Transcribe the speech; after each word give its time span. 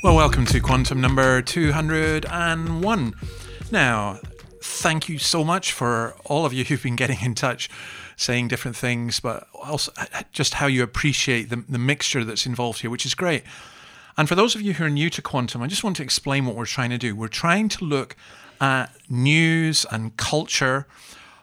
Well, 0.00 0.14
welcome 0.14 0.46
to 0.46 0.60
Quantum 0.60 1.00
number 1.00 1.42
201. 1.42 3.14
Now, 3.72 4.20
thank 4.62 5.08
you 5.08 5.18
so 5.18 5.42
much 5.42 5.72
for 5.72 6.14
all 6.24 6.46
of 6.46 6.52
you 6.52 6.62
who've 6.62 6.80
been 6.80 6.94
getting 6.94 7.18
in 7.20 7.34
touch 7.34 7.68
saying 8.16 8.46
different 8.46 8.76
things, 8.76 9.18
but 9.18 9.48
also 9.52 9.90
uh, 9.96 10.06
uh, 10.14 10.22
just 10.30 10.54
how 10.54 10.68
you 10.68 10.84
appreciate 10.84 11.50
the, 11.50 11.64
the 11.68 11.80
mixture 11.80 12.22
that's 12.22 12.46
involved 12.46 12.82
here, 12.82 12.90
which 12.90 13.04
is 13.04 13.16
great. 13.16 13.42
And 14.16 14.28
for 14.28 14.36
those 14.36 14.54
of 14.54 14.62
you 14.62 14.74
who 14.74 14.84
are 14.84 14.90
new 14.90 15.10
to 15.10 15.20
quantum, 15.20 15.62
I 15.62 15.66
just 15.66 15.82
want 15.82 15.96
to 15.96 16.04
explain 16.04 16.46
what 16.46 16.54
we're 16.54 16.64
trying 16.64 16.90
to 16.90 16.98
do. 16.98 17.16
We're 17.16 17.26
trying 17.26 17.68
to 17.70 17.84
look 17.84 18.14
at 18.60 18.92
news 19.10 19.84
and 19.90 20.16
culture 20.16 20.86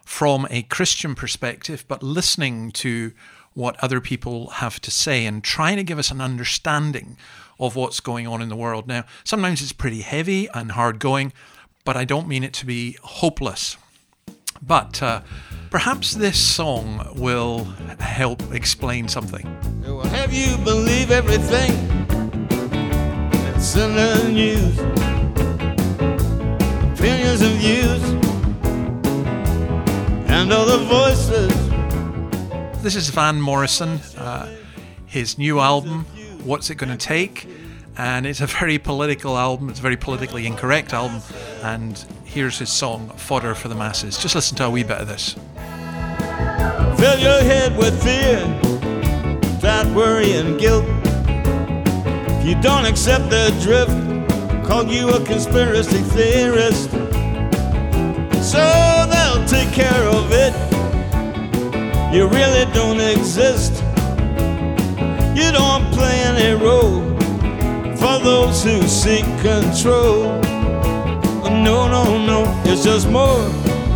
from 0.06 0.48
a 0.50 0.62
Christian 0.62 1.14
perspective, 1.14 1.84
but 1.90 2.02
listening 2.02 2.72
to 2.72 3.12
what 3.54 3.78
other 3.84 4.00
people 4.00 4.48
have 4.48 4.80
to 4.80 4.92
say 4.92 5.26
and 5.26 5.44
trying 5.44 5.76
to 5.76 5.84
give 5.84 6.00
us 6.00 6.10
an 6.10 6.22
understanding 6.22 7.18
of 7.60 7.76
what's 7.76 8.00
going 8.00 8.28
on 8.28 8.42
in 8.42 8.50
the 8.50 8.56
world. 8.56 8.88
Now, 8.88 9.06
sometimes 9.24 9.62
it's 9.62 9.72
pretty 9.72 10.02
heavy 10.02 10.48
and 10.54 10.72
hard 10.72 11.00
going, 11.00 11.34
but 11.84 11.96
I 11.96 12.06
don't 12.06 12.28
mean 12.28 12.44
it 12.44 12.54
to 12.54 12.66
be 12.66 12.98
hopeless. 13.04 13.78
But 14.62 15.02
uh, 15.04 15.22
perhaps 15.70 16.14
this 16.14 16.40
song 16.40 17.14
will 17.16 17.66
help 18.00 18.42
explain 18.54 19.08
something. 19.08 19.46
Have 20.10 20.34
you 20.34 20.58
believe 20.64 21.12
everything 21.12 21.72
that's 23.32 23.76
in 23.76 23.96
the 23.96 24.30
news? 24.32 24.80
Opinions 26.98 27.42
of 27.42 27.52
views 27.52 28.04
and 30.30 30.52
other 30.52 30.78
voices. 30.86 31.52
This 32.82 32.96
is 32.96 33.10
Van 33.10 33.40
Morrison, 33.42 34.00
uh, 34.18 34.48
his 35.06 35.38
new 35.38 35.60
album, 35.60 36.06
What's 36.46 36.70
It 36.70 36.76
Gonna 36.76 36.96
Take? 36.96 37.48
And 37.98 38.28
it's 38.28 38.40
a 38.40 38.46
very 38.46 38.78
political 38.78 39.36
album, 39.36 39.68
it's 39.68 39.80
a 39.80 39.82
very 39.82 39.98
politically 39.98 40.46
incorrect 40.46 40.94
album. 40.94 41.22
And 41.64 41.98
here's 42.24 42.60
his 42.60 42.70
song, 42.70 43.10
Fodder 43.16 43.56
for 43.56 43.68
the 43.68 43.74
Masses. 43.74 44.20
Just 44.20 44.36
listen 44.36 44.56
to 44.58 44.66
a 44.66 44.70
wee 44.70 44.84
bit 44.84 45.00
of 45.00 45.08
this. 45.08 45.34
Fill 47.00 47.18
your 47.18 47.42
head 47.42 47.76
with 47.76 48.00
fear, 48.04 48.42
that 49.62 49.88
worry 49.96 50.34
and 50.34 50.60
guilt. 50.60 50.86
If 52.40 52.46
you 52.46 52.62
don't 52.62 52.86
accept 52.86 53.32
the 53.32 53.50
drift, 53.64 54.68
call 54.68 54.86
you 54.86 55.10
a 55.10 55.26
conspiracy 55.26 56.04
theorist. 56.14 56.92
So 58.44 59.08
they'll 59.10 59.46
take 59.48 59.72
care 59.74 60.08
of 60.10 60.32
it. 60.32 60.54
You 62.14 62.28
really 62.28 62.72
don't 62.72 63.00
exist. 63.00 63.82
You 65.36 65.52
don't 65.52 65.85
play 65.96 66.20
any 66.32 66.54
role 66.62 67.02
for 67.96 68.20
those 68.24 68.64
who 68.64 68.82
seek 68.88 69.26
control. 69.42 70.42
No, 71.68 71.88
no, 71.88 72.04
no, 72.26 72.62
it's 72.66 72.84
just 72.84 73.10
more. 73.10 73.48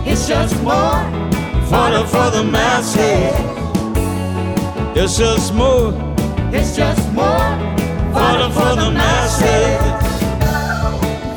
It's 0.05 0.27
just 0.27 0.55
more. 0.63 1.03
For 1.69 1.87
the, 1.93 2.03
for 2.07 2.29
the 2.31 2.43
masses. 2.43 3.35
It's 4.97 5.17
just 5.17 5.53
more. 5.53 5.93
It's 6.51 6.75
just 6.75 7.05
more. 7.13 7.49
For 8.15 8.31
the, 8.39 8.49
for 8.57 8.71
the 8.81 8.89
masses. 8.91 9.79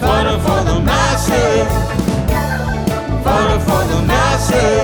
For 0.00 0.20
the, 0.26 0.38
for 0.44 0.60
the 0.64 0.80
masses 0.80 1.92
for 3.22 3.84
the 3.86 4.02
Now, 4.06 4.81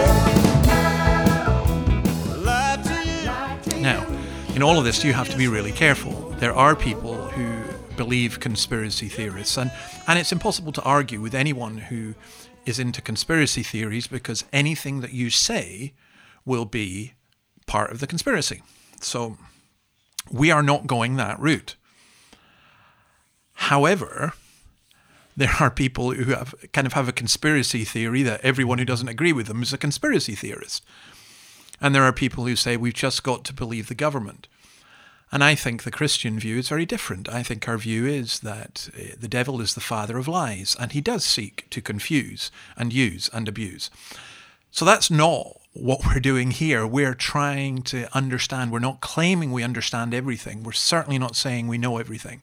in 4.58 4.62
all 4.64 4.76
of 4.76 4.84
this, 4.84 5.04
you 5.04 5.12
have 5.12 5.28
to 5.28 5.36
be 5.36 5.46
really 5.46 5.70
careful. 5.70 6.30
There 6.40 6.52
are 6.52 6.74
people 6.74 7.28
who 7.28 7.62
believe 7.96 8.40
conspiracy 8.40 9.06
theorists, 9.06 9.56
and, 9.56 9.70
and 10.08 10.18
it's 10.18 10.32
impossible 10.32 10.72
to 10.72 10.82
argue 10.82 11.20
with 11.20 11.32
anyone 11.32 11.78
who 11.78 12.16
is 12.66 12.80
into 12.80 13.00
conspiracy 13.00 13.62
theories 13.62 14.08
because 14.08 14.44
anything 14.52 15.00
that 15.00 15.12
you 15.12 15.30
say 15.30 15.92
will 16.44 16.64
be 16.64 17.12
part 17.68 17.92
of 17.92 18.00
the 18.00 18.08
conspiracy. 18.08 18.60
So 19.00 19.38
we 20.28 20.50
are 20.50 20.64
not 20.64 20.88
going 20.88 21.14
that 21.14 21.38
route. 21.38 21.76
However, 23.52 24.32
there 25.36 25.54
are 25.60 25.70
people 25.70 26.10
who 26.10 26.32
have 26.34 26.52
kind 26.72 26.84
of 26.84 26.94
have 26.94 27.06
a 27.06 27.12
conspiracy 27.12 27.84
theory 27.84 28.24
that 28.24 28.40
everyone 28.40 28.78
who 28.78 28.84
doesn't 28.84 29.06
agree 29.06 29.32
with 29.32 29.46
them 29.46 29.62
is 29.62 29.72
a 29.72 29.78
conspiracy 29.78 30.34
theorist. 30.34 30.84
And 31.80 31.94
there 31.94 32.04
are 32.04 32.12
people 32.12 32.46
who 32.46 32.56
say 32.56 32.76
we've 32.76 32.94
just 32.94 33.22
got 33.22 33.44
to 33.44 33.52
believe 33.52 33.88
the 33.88 33.94
government. 33.94 34.48
And 35.30 35.44
I 35.44 35.54
think 35.54 35.82
the 35.82 35.90
Christian 35.90 36.38
view 36.38 36.58
is 36.58 36.70
very 36.70 36.86
different. 36.86 37.28
I 37.28 37.42
think 37.42 37.68
our 37.68 37.76
view 37.76 38.06
is 38.06 38.40
that 38.40 38.88
eh, 38.98 39.14
the 39.18 39.28
devil 39.28 39.60
is 39.60 39.74
the 39.74 39.80
father 39.80 40.16
of 40.16 40.26
lies, 40.26 40.74
and 40.80 40.92
he 40.92 41.00
does 41.02 41.24
seek 41.24 41.68
to 41.70 41.82
confuse 41.82 42.50
and 42.76 42.92
use 42.92 43.28
and 43.32 43.46
abuse. 43.46 43.90
So 44.70 44.84
that's 44.84 45.10
not 45.10 45.60
what 45.74 46.06
we're 46.06 46.20
doing 46.20 46.50
here. 46.50 46.86
We're 46.86 47.14
trying 47.14 47.82
to 47.82 48.08
understand. 48.16 48.72
We're 48.72 48.78
not 48.78 49.00
claiming 49.00 49.52
we 49.52 49.62
understand 49.62 50.14
everything. 50.14 50.62
We're 50.62 50.72
certainly 50.72 51.18
not 51.18 51.36
saying 51.36 51.68
we 51.68 51.78
know 51.78 51.98
everything 51.98 52.40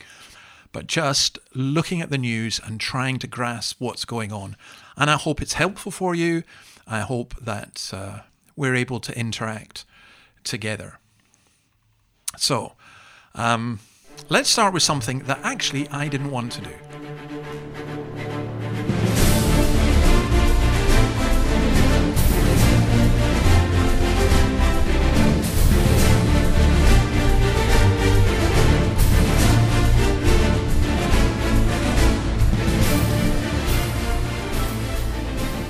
but 0.75 0.87
just 0.87 1.39
looking 1.53 2.01
at 2.01 2.09
the 2.09 2.17
news 2.17 2.59
and 2.61 2.81
trying 2.81 3.17
to 3.17 3.27
grasp 3.27 3.79
what's 3.79 4.03
going 4.03 4.33
on. 4.33 4.57
And 4.97 5.09
I 5.09 5.15
hope 5.15 5.41
it's 5.41 5.53
helpful 5.53 5.89
for 5.89 6.13
you. 6.13 6.43
I 6.85 6.99
hope 6.99 7.33
that 7.39 7.89
uh, 7.93 8.19
we're 8.55 8.75
able 8.75 8.99
to 9.01 9.17
interact 9.17 9.85
together. 10.43 10.99
So, 12.37 12.73
um, 13.33 13.79
let's 14.29 14.49
start 14.49 14.73
with 14.73 14.83
something 14.83 15.19
that 15.19 15.39
actually 15.43 15.87
I 15.89 16.07
didn't 16.07 16.31
want 16.31 16.51
to 16.53 16.61
do. 16.61 17.04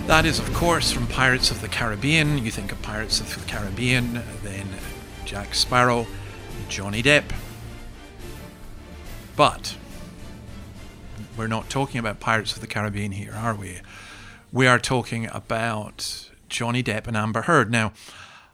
That 0.07 0.25
is, 0.25 0.38
of 0.38 0.53
course, 0.53 0.91
from 0.91 1.07
Pirates 1.07 1.49
of 1.49 1.61
the 1.61 1.67
Caribbean. 1.67 2.38
You 2.38 2.51
think 2.51 2.71
of 2.71 2.79
Pirates 2.83 3.19
of 3.19 3.33
the 3.33 3.51
Caribbean, 3.51 4.21
then 4.43 4.67
Jack 5.25 5.55
Sparrow, 5.55 6.05
Johnny 6.69 7.01
Depp. 7.01 7.23
But 9.35 9.75
we're 11.35 11.47
not 11.47 11.71
talking 11.71 11.97
about 11.97 12.19
Pirates 12.19 12.53
of 12.53 12.61
the 12.61 12.67
Caribbean 12.67 13.13
here, 13.13 13.33
are 13.33 13.55
we? 13.55 13.79
We 14.53 14.67
are 14.67 14.77
talking 14.77 15.27
about 15.33 16.29
Johnny 16.49 16.83
Depp 16.83 17.07
and 17.07 17.17
Amber 17.17 17.41
Heard. 17.41 17.71
Now, 17.71 17.91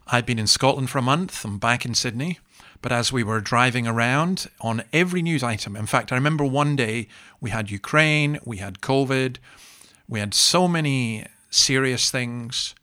I'd 0.06 0.24
been 0.24 0.38
in 0.38 0.46
Scotland 0.46 0.88
for 0.88 0.98
a 0.98 1.02
month. 1.02 1.44
I'm 1.44 1.58
back 1.58 1.84
in 1.84 1.94
Sydney. 1.94 2.38
But 2.80 2.92
as 2.92 3.12
we 3.12 3.22
were 3.22 3.42
driving 3.42 3.86
around 3.86 4.48
on 4.62 4.84
every 4.90 5.20
news 5.20 5.42
item, 5.42 5.76
in 5.76 5.86
fact, 5.86 6.12
I 6.12 6.14
remember 6.14 6.46
one 6.46 6.76
day 6.76 7.08
we 7.42 7.50
had 7.50 7.70
Ukraine, 7.70 8.40
we 8.42 8.56
had 8.56 8.80
COVID, 8.80 9.36
we 10.08 10.18
had 10.18 10.32
so 10.32 10.66
many 10.66 11.26
serious 11.52 12.10
things. 12.10 12.74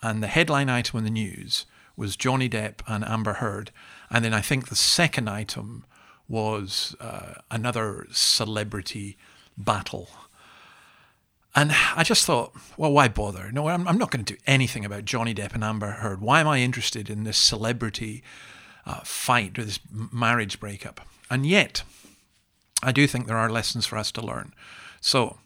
And 0.00 0.22
the 0.22 0.28
headline 0.28 0.70
item 0.70 0.98
in 0.98 1.04
the 1.04 1.10
news 1.10 1.66
was 1.96 2.16
Johnny 2.16 2.48
Depp 2.48 2.80
and 2.86 3.04
Amber 3.04 3.34
Heard. 3.34 3.70
And 4.10 4.24
then 4.24 4.32
I 4.32 4.40
think 4.40 4.68
the 4.68 4.76
second 4.76 5.28
item 5.28 5.84
was 6.28 6.96
uh, 7.00 7.34
another 7.50 8.06
celebrity 8.10 9.16
battle. 9.56 10.08
And 11.54 11.72
I 11.94 12.02
just 12.02 12.24
thought, 12.24 12.54
well, 12.78 12.92
why 12.92 13.08
bother? 13.08 13.52
No, 13.52 13.68
I'm, 13.68 13.86
I'm 13.86 13.98
not 13.98 14.10
going 14.10 14.24
to 14.24 14.34
do 14.34 14.40
anything 14.46 14.84
about 14.84 15.04
Johnny 15.04 15.34
Depp 15.34 15.54
and 15.54 15.62
Amber 15.62 15.90
Heard. 15.90 16.22
Why 16.22 16.40
am 16.40 16.48
I 16.48 16.60
interested 16.60 17.10
in 17.10 17.24
this 17.24 17.36
celebrity 17.36 18.22
uh, 18.86 19.00
fight 19.04 19.58
or 19.58 19.64
this 19.64 19.80
marriage 19.90 20.58
breakup? 20.58 21.02
And 21.28 21.44
yet, 21.44 21.82
I 22.82 22.92
do 22.92 23.06
think 23.06 23.26
there 23.26 23.36
are 23.36 23.50
lessons 23.50 23.84
for 23.84 23.98
us 23.98 24.10
to 24.12 24.22
learn. 24.22 24.54
So 25.00 25.38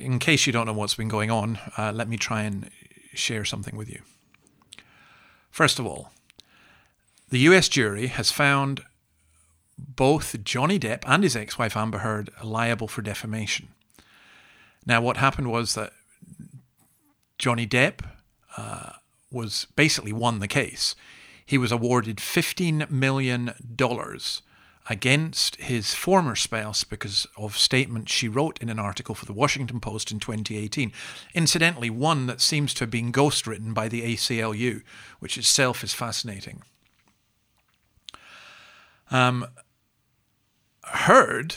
in 0.00 0.18
case 0.18 0.46
you 0.46 0.52
don't 0.52 0.66
know 0.66 0.72
what's 0.72 0.94
been 0.94 1.08
going 1.08 1.30
on, 1.30 1.58
uh, 1.76 1.92
let 1.94 2.08
me 2.08 2.16
try 2.16 2.42
and 2.42 2.70
share 3.14 3.44
something 3.44 3.76
with 3.76 3.88
you. 3.88 4.00
First 5.50 5.78
of 5.78 5.86
all, 5.86 6.12
the 7.30 7.40
US 7.40 7.68
jury 7.68 8.06
has 8.06 8.30
found 8.30 8.82
both 9.76 10.42
Johnny 10.44 10.78
Depp 10.78 11.02
and 11.06 11.22
his 11.22 11.36
ex 11.36 11.58
wife 11.58 11.76
Amber 11.76 11.98
Heard 11.98 12.30
liable 12.42 12.88
for 12.88 13.02
defamation. 13.02 13.68
Now, 14.86 15.00
what 15.00 15.18
happened 15.18 15.50
was 15.50 15.74
that 15.74 15.92
Johnny 17.38 17.66
Depp 17.66 18.00
uh, 18.56 18.92
was 19.30 19.66
basically 19.76 20.12
won 20.12 20.38
the 20.38 20.48
case. 20.48 20.94
He 21.44 21.58
was 21.58 21.72
awarded 21.72 22.16
$15 22.18 22.90
million 22.90 23.52
against 24.88 25.56
his 25.56 25.94
former 25.94 26.34
spouse 26.34 26.82
because 26.82 27.26
of 27.36 27.56
statements 27.58 28.10
she 28.10 28.28
wrote 28.28 28.58
in 28.60 28.68
an 28.68 28.78
article 28.78 29.14
for 29.14 29.26
the 29.26 29.32
Washington 29.32 29.80
Post 29.80 30.10
in 30.10 30.18
2018. 30.18 30.92
Incidentally, 31.34 31.90
one 31.90 32.26
that 32.26 32.40
seems 32.40 32.72
to 32.74 32.80
have 32.80 32.90
been 32.90 33.12
ghostwritten 33.12 33.74
by 33.74 33.88
the 33.88 34.02
ACLU, 34.02 34.82
which 35.18 35.36
itself 35.36 35.84
is 35.84 35.92
fascinating. 35.92 36.62
Um, 39.10 39.46
Heard 40.84 41.56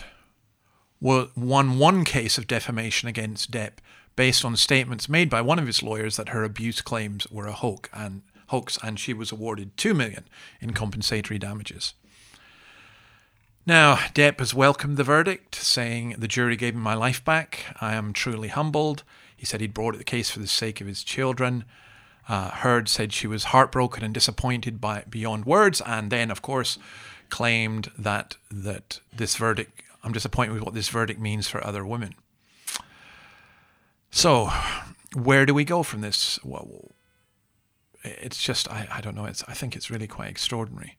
won 0.99 1.79
one 1.79 2.03
case 2.03 2.37
of 2.37 2.47
defamation 2.47 3.07
against 3.07 3.49
Depp 3.49 3.77
based 4.15 4.43
on 4.43 4.55
statements 4.57 5.07
made 5.07 5.29
by 5.29 5.41
one 5.41 5.57
of 5.57 5.67
his 5.67 5.81
lawyers 5.81 6.17
that 6.17 6.29
her 6.29 6.43
abuse 6.43 6.81
claims 6.81 7.25
were 7.31 7.47
a 7.47 7.53
hoax 7.53 7.89
and 7.93 8.23
hoax 8.47 8.77
and 8.83 8.99
she 8.99 9.13
was 9.13 9.31
awarded 9.31 9.77
2 9.77 9.93
million 9.93 10.27
in 10.59 10.73
compensatory 10.73 11.39
damages. 11.39 11.93
Now, 13.65 13.95
Depp 13.95 14.39
has 14.39 14.53
welcomed 14.55 14.97
the 14.97 15.03
verdict, 15.03 15.53
saying 15.55 16.15
the 16.17 16.27
jury 16.27 16.55
gave 16.55 16.73
him 16.73 16.81
my 16.81 16.95
life 16.95 17.23
back. 17.23 17.75
I 17.79 17.93
am 17.93 18.11
truly 18.11 18.47
humbled. 18.47 19.03
He 19.37 19.45
said 19.45 19.61
he'd 19.61 19.73
brought 19.73 19.97
the 19.97 20.03
case 20.03 20.31
for 20.31 20.39
the 20.39 20.47
sake 20.47 20.81
of 20.81 20.87
his 20.87 21.03
children. 21.03 21.65
Uh, 22.27 22.49
Heard 22.49 22.89
said 22.89 23.13
she 23.13 23.27
was 23.27 23.45
heartbroken 23.45 24.03
and 24.03 24.13
disappointed 24.13 24.81
by 24.81 25.03
beyond 25.09 25.45
words, 25.45 25.81
and 25.85 26.11
then, 26.11 26.31
of 26.31 26.41
course, 26.41 26.79
claimed 27.29 27.91
that 27.97 28.37
that 28.49 28.99
this 29.15 29.35
verdict. 29.35 29.83
I'm 30.03 30.11
disappointed 30.11 30.53
with 30.53 30.63
what 30.63 30.73
this 30.73 30.89
verdict 30.89 31.19
means 31.19 31.47
for 31.47 31.65
other 31.65 31.85
women. 31.85 32.15
So, 34.09 34.51
where 35.13 35.45
do 35.45 35.53
we 35.53 35.63
go 35.63 35.83
from 35.83 36.01
this? 36.01 36.39
Well, 36.43 36.91
it's 38.03 38.41
just 38.41 38.71
I, 38.71 38.87
I 38.91 39.01
don't 39.01 39.15
know. 39.15 39.25
It's 39.25 39.43
I 39.47 39.53
think 39.53 39.75
it's 39.75 39.91
really 39.91 40.07
quite 40.07 40.29
extraordinary. 40.29 40.97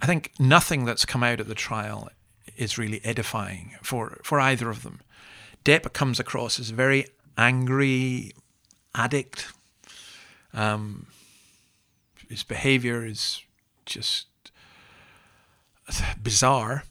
I 0.00 0.06
think 0.06 0.32
nothing 0.38 0.84
that's 0.84 1.04
come 1.04 1.22
out 1.22 1.40
of 1.40 1.48
the 1.48 1.54
trial 1.54 2.08
is 2.56 2.78
really 2.78 3.00
edifying 3.04 3.76
for, 3.82 4.20
for 4.22 4.40
either 4.40 4.70
of 4.70 4.82
them. 4.82 5.00
Depp 5.64 5.92
comes 5.92 6.18
across 6.18 6.58
as 6.58 6.70
a 6.70 6.74
very 6.74 7.06
angry 7.36 8.32
addict. 8.94 9.52
Um, 10.54 11.06
his 12.28 12.42
behavior 12.42 13.04
is 13.04 13.42
just 13.86 14.26
bizarre. 16.22 16.84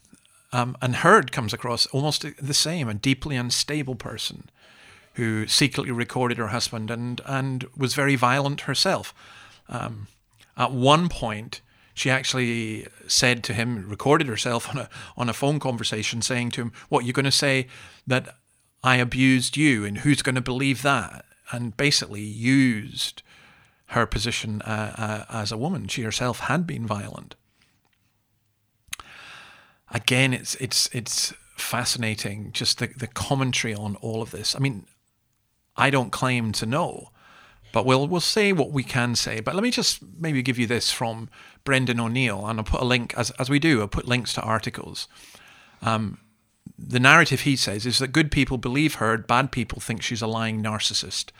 Um, 0.52 0.76
and 0.82 0.98
Heard 0.98 1.32
comes 1.32 1.54
across 1.54 1.86
almost 1.88 2.26
the 2.42 2.54
same, 2.54 2.90
a 2.90 2.94
deeply 2.94 3.36
unstable 3.36 3.96
person 3.96 4.50
who 5.14 5.48
secretly 5.48 5.92
recorded 5.92 6.38
her 6.38 6.48
husband 6.48 6.90
and, 6.90 7.22
and 7.26 7.66
was 7.78 7.94
very 7.94 8.16
violent 8.16 8.62
herself. 8.62 9.14
Um, 9.68 10.08
at 10.58 10.72
one 10.72 11.10
point, 11.10 11.62
she 12.00 12.10
actually 12.10 12.88
said 13.08 13.44
to 13.44 13.54
him, 13.54 13.90
recorded 13.90 14.28
herself 14.28 14.70
on 14.70 14.78
a 14.78 14.90
on 15.18 15.28
a 15.28 15.34
phone 15.34 15.60
conversation, 15.60 16.22
saying 16.22 16.52
to 16.52 16.62
him, 16.62 16.72
"What 16.88 17.04
you're 17.04 17.14
going 17.14 17.26
to 17.26 17.32
say 17.32 17.68
that 18.08 18.38
I 18.82 18.96
abused 18.96 19.58
you, 19.58 19.84
and 19.84 19.98
who's 19.98 20.22
going 20.22 20.36
to 20.36 20.42
believe 20.42 20.82
that?" 20.84 21.26
And 21.52 21.76
basically 21.76 22.22
used 22.22 23.22
her 23.88 24.06
position 24.06 24.62
uh, 24.62 25.26
uh, 25.30 25.42
as 25.42 25.52
a 25.52 25.58
woman. 25.58 25.88
She 25.88 26.04
herself 26.04 26.42
had 26.42 26.66
been 26.66 26.88
violent. 26.88 27.36
Again, 29.92 30.34
it's 30.34 30.56
it's 30.56 30.90
it's 30.94 31.34
fascinating 31.58 32.52
just 32.54 32.78
the 32.78 32.88
the 32.88 33.08
commentary 33.08 33.74
on 33.74 33.98
all 33.98 34.22
of 34.22 34.32
this. 34.32 34.56
I 34.56 34.60
mean, 34.60 34.86
I 35.76 35.90
don't 35.90 36.12
claim 36.12 36.54
to 36.54 36.66
know, 36.66 37.10
but 37.72 37.86
we'll 37.86 38.08
we'll 38.08 38.22
say 38.22 38.52
what 38.52 38.72
we 38.72 38.84
can 38.84 39.16
say. 39.16 39.40
But 39.40 39.56
let 39.56 39.64
me 39.64 39.72
just 39.72 40.02
maybe 40.20 40.42
give 40.42 40.58
you 40.58 40.68
this 40.68 40.92
from 40.92 41.30
Brendan 41.64 42.00
O'Neill, 42.00 42.46
and 42.48 42.60
I'll 42.60 42.66
put 42.66 42.82
a 42.82 42.86
link 42.86 43.14
as 43.18 43.32
as 43.32 43.50
we 43.50 43.60
do. 43.60 43.82
I'll 43.82 43.88
put 43.88 44.08
links 44.08 44.34
to 44.34 44.42
articles. 44.42 45.08
Um, 45.82 46.20
the 46.78 47.00
narrative 47.00 47.42
he 47.42 47.56
says 47.56 47.86
is 47.86 48.00
that 48.00 48.14
good 48.14 48.32
people 48.32 48.58
believe 48.58 48.96
her, 48.96 49.18
bad 49.18 49.52
people 49.52 49.80
think 49.80 50.02
she's 50.02 50.22
a 50.22 50.28
lying 50.28 50.64
narcissist. 50.64 51.32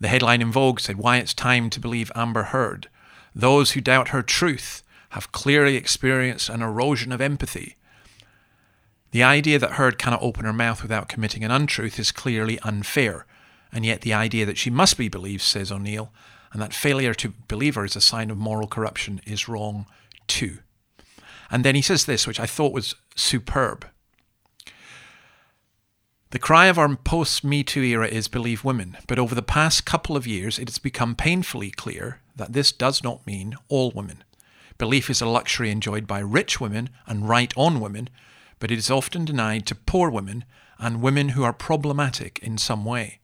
The 0.00 0.08
headline 0.08 0.40
in 0.42 0.52
Vogue 0.52 0.80
said, 0.80 0.96
"Why 0.96 1.18
it's 1.18 1.34
time 1.34 1.70
to 1.70 1.80
believe 1.80 2.12
Amber 2.14 2.44
Heard." 2.44 2.88
Those 3.34 3.72
who 3.72 3.80
doubt 3.80 4.08
her 4.08 4.22
truth 4.22 4.82
have 5.10 5.32
clearly 5.32 5.76
experienced 5.76 6.48
an 6.48 6.62
erosion 6.62 7.12
of 7.12 7.20
empathy. 7.20 7.76
The 9.10 9.22
idea 9.22 9.58
that 9.58 9.72
Heard 9.72 9.98
cannot 9.98 10.22
open 10.22 10.44
her 10.44 10.52
mouth 10.52 10.82
without 10.82 11.08
committing 11.08 11.44
an 11.44 11.50
untruth 11.50 11.98
is 11.98 12.12
clearly 12.12 12.58
unfair. 12.60 13.26
And 13.72 13.86
yet, 13.86 14.00
the 14.00 14.14
idea 14.14 14.46
that 14.46 14.58
she 14.58 14.70
must 14.70 14.96
be 14.98 15.08
believed, 15.08 15.42
says 15.42 15.70
O'Neill, 15.70 16.12
and 16.52 16.60
that 16.60 16.74
failure 16.74 17.14
to 17.14 17.30
believe 17.48 17.76
her 17.76 17.84
is 17.84 17.96
a 17.96 18.00
sign 18.00 18.30
of 18.30 18.36
moral 18.36 18.66
corruption 18.66 19.20
is 19.26 19.48
wrong 19.48 19.86
too. 20.26 20.58
And 21.50 21.64
then 21.64 21.74
he 21.74 21.82
says 21.82 22.04
this, 22.04 22.26
which 22.26 22.40
I 22.40 22.46
thought 22.46 22.72
was 22.72 22.94
superb. 23.14 23.86
The 26.30 26.38
cry 26.38 26.66
of 26.66 26.78
our 26.78 26.94
post 26.94 27.42
Me 27.42 27.64
Too 27.64 27.82
era 27.82 28.06
is 28.06 28.28
believe 28.28 28.62
women, 28.64 28.96
but 29.08 29.18
over 29.18 29.34
the 29.34 29.42
past 29.42 29.84
couple 29.84 30.16
of 30.16 30.28
years 30.28 30.58
it 30.58 30.68
has 30.68 30.78
become 30.78 31.16
painfully 31.16 31.70
clear 31.70 32.20
that 32.36 32.52
this 32.52 32.70
does 32.70 33.02
not 33.02 33.26
mean 33.26 33.56
all 33.68 33.90
women. 33.90 34.22
Belief 34.78 35.10
is 35.10 35.20
a 35.20 35.26
luxury 35.26 35.70
enjoyed 35.70 36.06
by 36.06 36.20
rich 36.20 36.60
women 36.60 36.88
and 37.06 37.28
right 37.28 37.52
on 37.56 37.80
women, 37.80 38.08
but 38.60 38.70
it 38.70 38.78
is 38.78 38.90
often 38.90 39.24
denied 39.24 39.66
to 39.66 39.74
poor 39.74 40.08
women 40.08 40.44
and 40.78 41.02
women 41.02 41.30
who 41.30 41.42
are 41.42 41.52
problematic 41.52 42.38
in 42.38 42.56
some 42.56 42.84
way. 42.84 43.19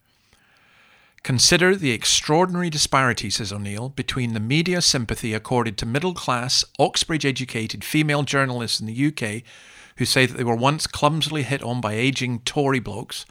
Consider 1.27 1.75
the 1.75 1.91
extraordinary 1.91 2.71
disparity, 2.71 3.31
says 3.31 3.53
O'Neill, 3.53 3.89
between 3.89 4.33
the 4.33 4.39
media 4.39 4.81
sympathy 4.81 5.35
accorded 5.35 5.77
to 5.77 5.85
middle 5.85 6.15
class, 6.15 6.65
Oxbridge 6.79 7.27
educated 7.27 7.83
female 7.83 8.23
journalists 8.23 8.79
in 8.79 8.87
the 8.87 9.07
UK 9.09 9.43
who 9.97 10.05
say 10.05 10.25
that 10.25 10.37
they 10.37 10.45
were 10.45 10.55
once 10.55 10.87
clumsily 10.87 11.43
hit 11.43 11.65
on 11.65 11.81
by 11.81 11.95
aging 11.95 12.39
Tory 12.45 12.79
blokes, 12.79 13.27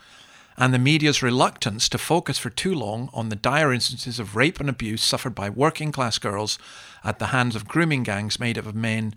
and 0.58 0.74
the 0.74 0.78
media's 0.78 1.24
reluctance 1.24 1.88
to 1.88 1.98
focus 1.98 2.38
for 2.38 2.50
too 2.50 2.76
long 2.76 3.10
on 3.14 3.30
the 3.30 3.36
dire 3.38 3.72
instances 3.72 4.20
of 4.20 4.36
rape 4.36 4.60
and 4.60 4.68
abuse 4.68 5.02
suffered 5.02 5.34
by 5.34 5.50
working 5.50 5.94
class 5.94 6.18
girls 6.18 6.60
at 7.02 7.18
the 7.18 7.28
hands 7.28 7.56
of 7.56 7.66
grooming 7.66 8.04
gangs 8.04 8.42
made 8.42 8.58
up 8.58 8.66
of 8.66 8.76
men 8.76 9.16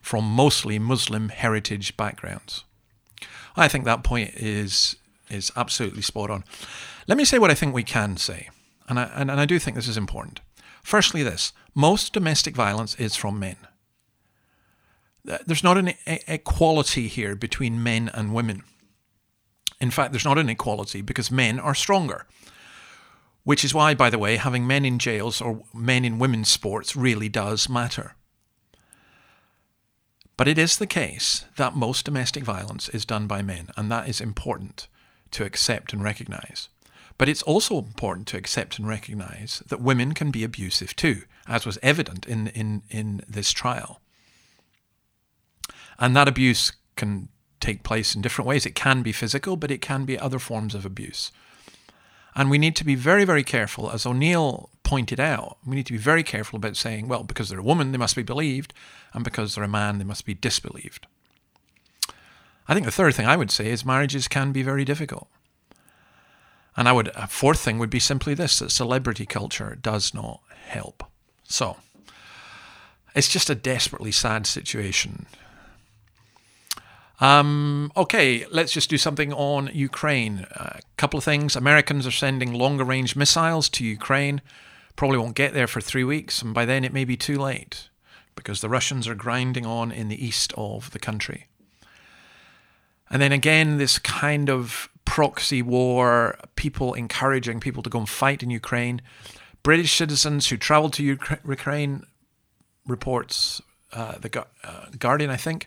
from 0.00 0.24
mostly 0.24 0.78
Muslim 0.78 1.30
heritage 1.30 1.96
backgrounds. 1.96 2.62
I 3.56 3.66
think 3.66 3.84
that 3.86 4.04
point 4.04 4.34
is 4.36 4.94
is 5.28 5.50
absolutely 5.56 6.02
spot 6.02 6.30
on. 6.30 6.44
Let 7.06 7.18
me 7.18 7.24
say 7.24 7.38
what 7.38 7.50
I 7.50 7.54
think 7.54 7.74
we 7.74 7.82
can 7.82 8.16
say, 8.16 8.48
and 8.88 8.98
I, 8.98 9.10
and, 9.14 9.30
and 9.30 9.40
I 9.40 9.46
do 9.46 9.58
think 9.58 9.74
this 9.74 9.88
is 9.88 9.96
important. 9.96 10.40
Firstly, 10.82 11.22
this 11.22 11.52
most 11.74 12.12
domestic 12.12 12.54
violence 12.54 12.94
is 12.96 13.16
from 13.16 13.38
men. 13.38 13.56
There's 15.24 15.64
not 15.64 15.76
an 15.76 15.92
equality 16.06 17.06
here 17.06 17.36
between 17.36 17.82
men 17.82 18.10
and 18.12 18.34
women. 18.34 18.62
In 19.80 19.90
fact, 19.90 20.12
there's 20.12 20.24
not 20.24 20.38
an 20.38 20.48
equality 20.48 21.02
because 21.02 21.30
men 21.30 21.58
are 21.58 21.74
stronger. 21.74 22.26
Which 23.44 23.64
is 23.64 23.74
why, 23.74 23.94
by 23.94 24.10
the 24.10 24.18
way, 24.18 24.36
having 24.36 24.66
men 24.66 24.84
in 24.84 24.98
jails 24.98 25.40
or 25.40 25.62
men 25.74 26.04
in 26.04 26.18
women's 26.18 26.50
sports 26.50 26.94
really 26.94 27.28
does 27.28 27.68
matter. 27.68 28.14
But 30.36 30.48
it 30.48 30.58
is 30.58 30.78
the 30.78 30.86
case 30.86 31.44
that 31.56 31.76
most 31.76 32.04
domestic 32.04 32.44
violence 32.44 32.88
is 32.88 33.04
done 33.04 33.26
by 33.26 33.42
men, 33.42 33.68
and 33.76 33.90
that 33.90 34.08
is 34.08 34.20
important 34.20 34.88
to 35.32 35.44
accept 35.44 35.92
and 35.92 36.02
recognize. 36.02 36.68
But 37.20 37.28
it's 37.28 37.42
also 37.42 37.76
important 37.76 38.26
to 38.28 38.38
accept 38.38 38.78
and 38.78 38.88
recognize 38.88 39.62
that 39.66 39.82
women 39.82 40.14
can 40.14 40.30
be 40.30 40.42
abusive 40.42 40.96
too, 40.96 41.24
as 41.46 41.66
was 41.66 41.78
evident 41.82 42.24
in, 42.24 42.46
in, 42.46 42.80
in 42.88 43.20
this 43.28 43.52
trial. 43.52 44.00
And 45.98 46.16
that 46.16 46.28
abuse 46.28 46.72
can 46.96 47.28
take 47.60 47.82
place 47.82 48.14
in 48.14 48.22
different 48.22 48.48
ways. 48.48 48.64
It 48.64 48.74
can 48.74 49.02
be 49.02 49.12
physical, 49.12 49.56
but 49.56 49.70
it 49.70 49.82
can 49.82 50.06
be 50.06 50.18
other 50.18 50.38
forms 50.38 50.74
of 50.74 50.86
abuse. 50.86 51.30
And 52.34 52.48
we 52.48 52.56
need 52.56 52.74
to 52.76 52.84
be 52.84 52.94
very, 52.94 53.26
very 53.26 53.44
careful, 53.44 53.90
as 53.90 54.06
O'Neill 54.06 54.70
pointed 54.82 55.20
out, 55.20 55.58
we 55.66 55.76
need 55.76 55.84
to 55.88 55.92
be 55.92 55.98
very 55.98 56.22
careful 56.22 56.56
about 56.56 56.78
saying, 56.78 57.06
well, 57.06 57.22
because 57.22 57.50
they're 57.50 57.58
a 57.58 57.62
woman, 57.62 57.92
they 57.92 57.98
must 57.98 58.16
be 58.16 58.22
believed, 58.22 58.72
and 59.12 59.24
because 59.24 59.54
they're 59.54 59.64
a 59.64 59.68
man, 59.68 59.98
they 59.98 60.04
must 60.04 60.24
be 60.24 60.32
disbelieved. 60.32 61.06
I 62.66 62.72
think 62.72 62.86
the 62.86 62.90
third 62.90 63.14
thing 63.14 63.26
I 63.26 63.36
would 63.36 63.50
say 63.50 63.70
is 63.70 63.84
marriages 63.84 64.26
can 64.26 64.52
be 64.52 64.62
very 64.62 64.86
difficult. 64.86 65.28
And 66.80 66.88
I 66.88 66.92
would 66.92 67.08
a 67.08 67.26
fourth 67.26 67.60
thing 67.60 67.78
would 67.78 67.90
be 67.90 68.00
simply 68.00 68.32
this 68.32 68.58
that 68.58 68.70
celebrity 68.70 69.26
culture 69.26 69.76
does 69.82 70.14
not 70.14 70.40
help. 70.64 71.04
So 71.44 71.76
it's 73.14 73.28
just 73.28 73.50
a 73.50 73.54
desperately 73.54 74.12
sad 74.12 74.46
situation. 74.46 75.26
Um, 77.20 77.92
okay, 77.98 78.46
let's 78.50 78.72
just 78.72 78.88
do 78.88 78.96
something 78.96 79.30
on 79.30 79.68
Ukraine. 79.74 80.46
A 80.52 80.62
uh, 80.62 80.80
couple 80.96 81.18
of 81.18 81.24
things. 81.24 81.54
Americans 81.54 82.06
are 82.06 82.10
sending 82.10 82.54
longer 82.54 82.84
range 82.84 83.14
missiles 83.14 83.68
to 83.68 83.84
Ukraine. 83.84 84.40
Probably 84.96 85.18
won't 85.18 85.36
get 85.36 85.52
there 85.52 85.66
for 85.66 85.82
three 85.82 86.04
weeks, 86.04 86.40
and 86.40 86.54
by 86.54 86.64
then 86.64 86.82
it 86.82 86.94
may 86.94 87.04
be 87.04 87.14
too 87.14 87.36
late 87.36 87.90
because 88.34 88.62
the 88.62 88.70
Russians 88.70 89.06
are 89.06 89.14
grinding 89.14 89.66
on 89.66 89.92
in 89.92 90.08
the 90.08 90.24
east 90.24 90.54
of 90.56 90.92
the 90.92 90.98
country. 90.98 91.46
And 93.10 93.20
then 93.20 93.32
again, 93.32 93.76
this 93.76 93.98
kind 93.98 94.48
of 94.48 94.88
proxy 95.10 95.60
war, 95.60 96.38
people 96.54 96.94
encouraging 96.94 97.58
people 97.58 97.82
to 97.82 97.90
go 97.90 97.98
and 97.98 98.08
fight 98.08 98.44
in 98.44 98.48
Ukraine. 98.50 99.02
British 99.64 99.96
citizens 99.96 100.46
who 100.48 100.56
traveled 100.56 100.92
to 100.92 101.02
Ukraine, 101.02 102.04
reports 102.86 103.60
uh, 103.92 104.18
the 104.18 104.46
uh, 104.62 104.86
Guardian, 104.96 105.28
I 105.28 105.36
think, 105.36 105.66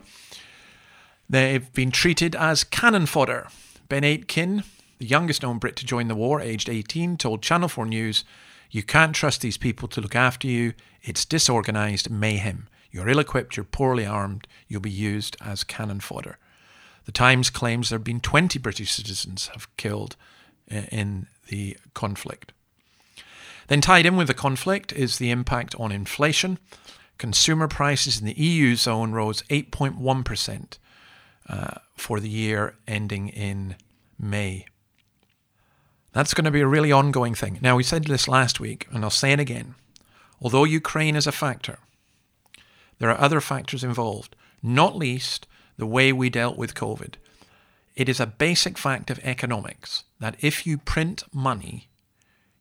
they've 1.29 1.71
been 1.73 1.91
treated 1.91 2.37
as 2.37 2.63
cannon 2.63 3.05
fodder. 3.05 3.49
Ben 3.89 4.05
Aitken, 4.05 4.63
the 4.99 5.07
youngest 5.07 5.43
known 5.43 5.57
Brit 5.57 5.75
to 5.75 5.85
join 5.85 6.07
the 6.07 6.15
war, 6.15 6.39
aged 6.39 6.69
18, 6.69 7.17
told 7.17 7.41
Channel 7.41 7.67
4 7.67 7.85
News, 7.85 8.23
You 8.71 8.81
can't 8.81 9.13
trust 9.13 9.41
these 9.41 9.57
people 9.57 9.89
to 9.89 9.99
look 9.99 10.15
after 10.15 10.47
you. 10.47 10.73
It's 11.01 11.25
disorganised 11.25 12.09
mayhem. 12.09 12.69
You're 12.91 13.09
ill 13.09 13.19
equipped, 13.19 13.57
you're 13.57 13.65
poorly 13.65 14.05
armed, 14.05 14.47
you'll 14.69 14.79
be 14.79 14.89
used 14.89 15.35
as 15.41 15.65
cannon 15.65 15.99
fodder. 15.99 16.37
The 17.05 17.11
Times 17.11 17.49
claims 17.49 17.89
there 17.89 17.97
have 17.97 18.03
been 18.03 18.19
20 18.19 18.59
British 18.59 18.91
citizens 18.91 19.47
have 19.47 19.75
killed 19.77 20.15
uh, 20.71 20.83
in 20.91 21.27
the 21.49 21.77
conflict. 21.93 22.53
Then 23.67 23.81
tied 23.81 24.05
in 24.05 24.15
with 24.15 24.27
the 24.27 24.33
conflict 24.33 24.91
is 24.93 25.17
the 25.17 25.31
impact 25.31 25.75
on 25.75 25.91
inflation. 25.91 26.59
Consumer 27.17 27.67
prices 27.67 28.19
in 28.19 28.25
the 28.25 28.39
EU 28.39 28.75
zone 28.75 29.11
rose 29.11 29.43
8.1% 29.43 30.77
uh, 31.47 31.71
for 31.95 32.19
the 32.19 32.29
year 32.29 32.75
ending 32.87 33.29
in 33.29 33.75
May. 34.19 34.65
That's 36.11 36.33
going 36.33 36.45
to 36.45 36.51
be 36.51 36.61
a 36.61 36.67
really 36.67 36.91
ongoing 36.91 37.33
thing. 37.33 37.59
Now, 37.61 37.75
we 37.75 37.83
said 37.83 38.05
this 38.05 38.27
last 38.27 38.59
week, 38.59 38.87
and 38.91 39.03
I'll 39.03 39.09
say 39.09 39.31
it 39.31 39.39
again. 39.39 39.75
Although 40.41 40.63
Ukraine 40.63 41.15
is 41.15 41.25
a 41.25 41.31
factor, 41.31 41.79
there 42.99 43.09
are 43.09 43.19
other 43.19 43.41
factors 43.41 43.83
involved, 43.83 44.35
not 44.61 44.95
least 44.95 45.47
the 45.77 45.85
way 45.85 46.11
we 46.11 46.29
dealt 46.29 46.57
with 46.57 46.75
COVID. 46.75 47.15
It 47.95 48.09
is 48.09 48.19
a 48.19 48.25
basic 48.25 48.77
fact 48.77 49.11
of 49.11 49.19
economics 49.19 50.03
that 50.19 50.35
if 50.39 50.65
you 50.65 50.77
print 50.77 51.23
money, 51.31 51.89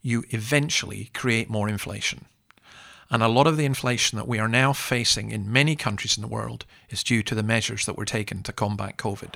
you 0.03 0.25
eventually 0.31 1.11
create 1.15 1.49
more 1.49 1.69
inflation. 1.69 2.27
And 3.11 3.23
a 3.23 3.29
lot 3.29 3.47
of 3.47 3.57
the 3.57 3.65
inflation 3.65 4.17
that 4.17 4.29
we 4.29 4.39
are 4.39 4.49
now 4.49 4.73
facing 4.73 5.31
in 5.31 5.53
many 5.53 5.77
countries 5.77 6.17
in 6.17 6.23
the 6.23 6.29
world 6.29 6.65
is 6.91 7.05
due 7.05 7.23
to 7.25 7.35
the 7.35 7.43
measures 7.43 7.87
that 7.87 7.97
were 7.97 8.05
taken 8.05 8.43
to 8.43 8.53
combat 8.53 8.97
COVID. 8.97 9.35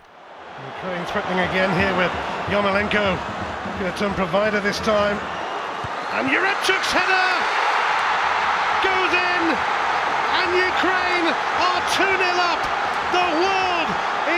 Ukraine 0.64 1.04
threatening 1.06 1.40
again 1.40 1.68
here 1.76 1.94
with 1.96 2.10
Yarmolenko. 2.48 3.20
Going 3.78 3.92
to 3.92 3.98
turn 3.98 4.14
provider 4.14 4.60
this 4.60 4.78
time. 4.80 5.20
And 6.16 6.28
Yaremchuk's 6.28 6.92
header 6.92 7.28
goes 8.80 9.12
in. 9.12 9.42
And 10.40 10.48
Ukraine 10.56 11.28
are 11.28 11.80
2 11.92 12.04
0 12.04 12.48
up. 12.48 12.85
The 13.12 13.28
world 13.42 13.88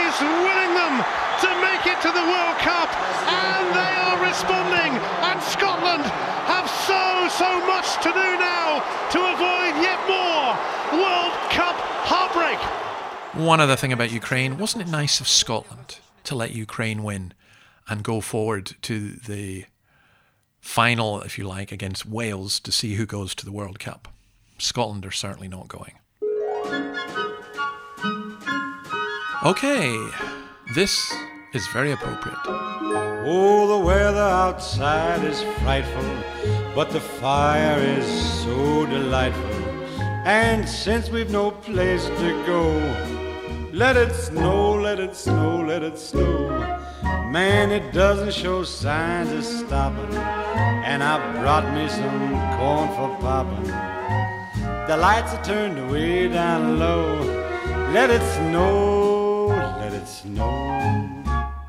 is 0.04 0.14
willing 0.20 0.72
them 0.74 0.94
to 1.44 1.50
make 1.62 1.86
it 1.86 2.00
to 2.02 2.10
the 2.10 2.26
World 2.26 2.58
Cup. 2.58 2.90
And 3.28 3.64
they 3.72 3.94
are 4.08 4.18
responding. 4.24 4.92
And 5.24 5.40
Scotland 5.42 6.04
have 6.48 6.68
so, 6.88 7.28
so 7.28 7.50
much 7.66 7.96
to 8.02 8.10
do 8.12 8.28
now 8.38 8.82
to 9.12 9.18
avoid 9.32 9.74
yet 9.80 10.00
more 10.08 10.52
World 11.00 11.32
Cup 11.50 11.76
heartbreak. 12.08 12.58
One 13.34 13.60
other 13.60 13.76
thing 13.76 13.92
about 13.92 14.10
Ukraine, 14.10 14.58
wasn't 14.58 14.82
it 14.82 14.90
nice 14.90 15.20
of 15.20 15.28
Scotland 15.28 15.98
to 16.24 16.34
let 16.34 16.52
Ukraine 16.52 17.02
win 17.02 17.34
and 17.88 18.02
go 18.02 18.20
forward 18.20 18.76
to 18.82 19.12
the 19.12 19.64
final, 20.60 21.22
if 21.22 21.38
you 21.38 21.44
like, 21.44 21.72
against 21.72 22.06
Wales 22.06 22.60
to 22.60 22.72
see 22.72 22.94
who 22.94 23.06
goes 23.06 23.34
to 23.34 23.44
the 23.44 23.52
World 23.52 23.78
Cup. 23.78 24.08
Scotland 24.58 25.06
are 25.06 25.10
certainly 25.10 25.48
not 25.48 25.68
going. 25.68 25.98
Okay, 29.44 29.96
this 30.74 31.14
is 31.54 31.64
very 31.68 31.92
appropriate. 31.92 32.38
Oh, 32.44 33.68
the 33.68 33.86
weather 33.86 34.18
outside 34.18 35.22
is 35.22 35.40
frightful, 35.60 36.02
but 36.74 36.90
the 36.90 36.98
fire 36.98 37.78
is 37.78 38.04
so 38.42 38.84
delightful. 38.86 39.62
And 40.26 40.68
since 40.68 41.08
we've 41.08 41.30
no 41.30 41.52
place 41.52 42.04
to 42.06 42.44
go, 42.46 42.72
let 43.72 43.96
it 43.96 44.12
snow, 44.12 44.74
let 44.74 44.98
it 44.98 45.14
snow, 45.14 45.64
let 45.64 45.84
it 45.84 46.00
snow. 46.00 46.48
Man, 47.30 47.70
it 47.70 47.92
doesn't 47.92 48.34
show 48.34 48.64
signs 48.64 49.30
of 49.30 49.44
stopping. 49.44 50.16
And 50.84 51.00
I 51.00 51.16
brought 51.40 51.72
me 51.74 51.88
some 51.88 52.30
corn 52.58 52.88
for 52.88 53.16
popping. 53.20 53.70
The 54.88 54.96
lights 54.96 55.32
are 55.32 55.44
turned 55.44 55.92
way 55.92 56.26
down 56.26 56.80
low. 56.80 57.38
Let 57.92 58.10
it 58.10 58.20
snow, 58.34 58.97
it 59.98 60.06
snow. 60.06 60.46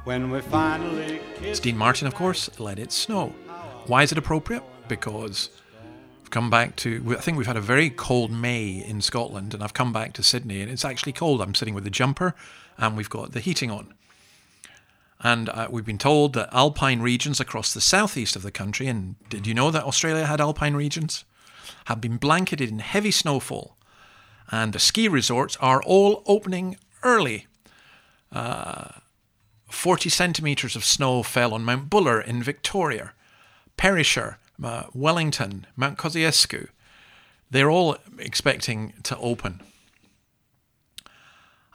When 0.03 0.29
we 0.29 0.41
finally. 0.41 1.19
It's 1.41 1.59
Dean 1.59 1.77
Martin, 1.77 2.07
of 2.07 2.13
course, 2.13 2.49
Let 2.59 2.77
It 2.77 2.91
Snow. 2.91 3.33
Why 3.87 4.03
is 4.03 4.11
it 4.11 4.17
appropriate? 4.17 4.63
Because 4.87 5.49
come 6.29 6.51
back 6.51 6.75
to, 6.77 7.15
I 7.17 7.21
think 7.21 7.37
we've 7.37 7.47
had 7.47 7.57
a 7.57 7.61
very 7.61 7.89
cold 7.89 8.31
May 8.31 8.85
in 8.85 9.01
Scotland, 9.01 9.55
and 9.55 9.63
I've 9.63 9.73
come 9.73 9.91
back 9.91 10.13
to 10.13 10.23
Sydney, 10.23 10.61
and 10.61 10.71
it's 10.71 10.85
actually 10.85 11.13
cold. 11.13 11.41
I'm 11.41 11.55
sitting 11.55 11.73
with 11.73 11.87
a 11.87 11.89
jumper, 11.89 12.35
and 12.77 12.95
we've 12.95 13.09
got 13.09 13.31
the 13.31 13.39
heating 13.39 13.71
on. 13.71 13.95
And 15.21 15.49
uh, 15.49 15.67
we've 15.71 15.85
been 15.85 15.97
told 15.97 16.33
that 16.33 16.53
alpine 16.53 17.01
regions 17.01 17.39
across 17.39 17.73
the 17.73 17.81
southeast 17.81 18.35
of 18.35 18.43
the 18.43 18.51
country, 18.51 18.85
and 18.85 19.15
did 19.29 19.47
you 19.47 19.55
know 19.55 19.71
that 19.71 19.85
Australia 19.85 20.27
had 20.27 20.39
alpine 20.39 20.75
regions, 20.75 21.25
have 21.85 21.99
been 21.99 22.17
blanketed 22.17 22.69
in 22.69 22.79
heavy 22.79 23.11
snowfall. 23.11 23.75
And 24.51 24.71
the 24.71 24.79
ski 24.79 25.07
resorts 25.07 25.57
are 25.57 25.81
all 25.81 26.21
opening 26.27 26.77
early. 27.01 27.47
Uh, 28.31 28.99
40 29.69 30.09
centimetres 30.09 30.75
of 30.75 30.83
snow 30.83 31.23
fell 31.23 31.53
on 31.53 31.63
Mount 31.63 31.89
Buller 31.89 32.19
in 32.21 32.41
Victoria. 32.43 33.13
Perisher 33.77 34.37
uh, 34.63 34.83
Wellington, 34.93 35.65
Mount 35.75 35.97
Kosciuszko, 35.97 36.67
they're 37.49 37.69
all 37.69 37.97
expecting 38.17 38.93
to 39.03 39.17
open. 39.17 39.61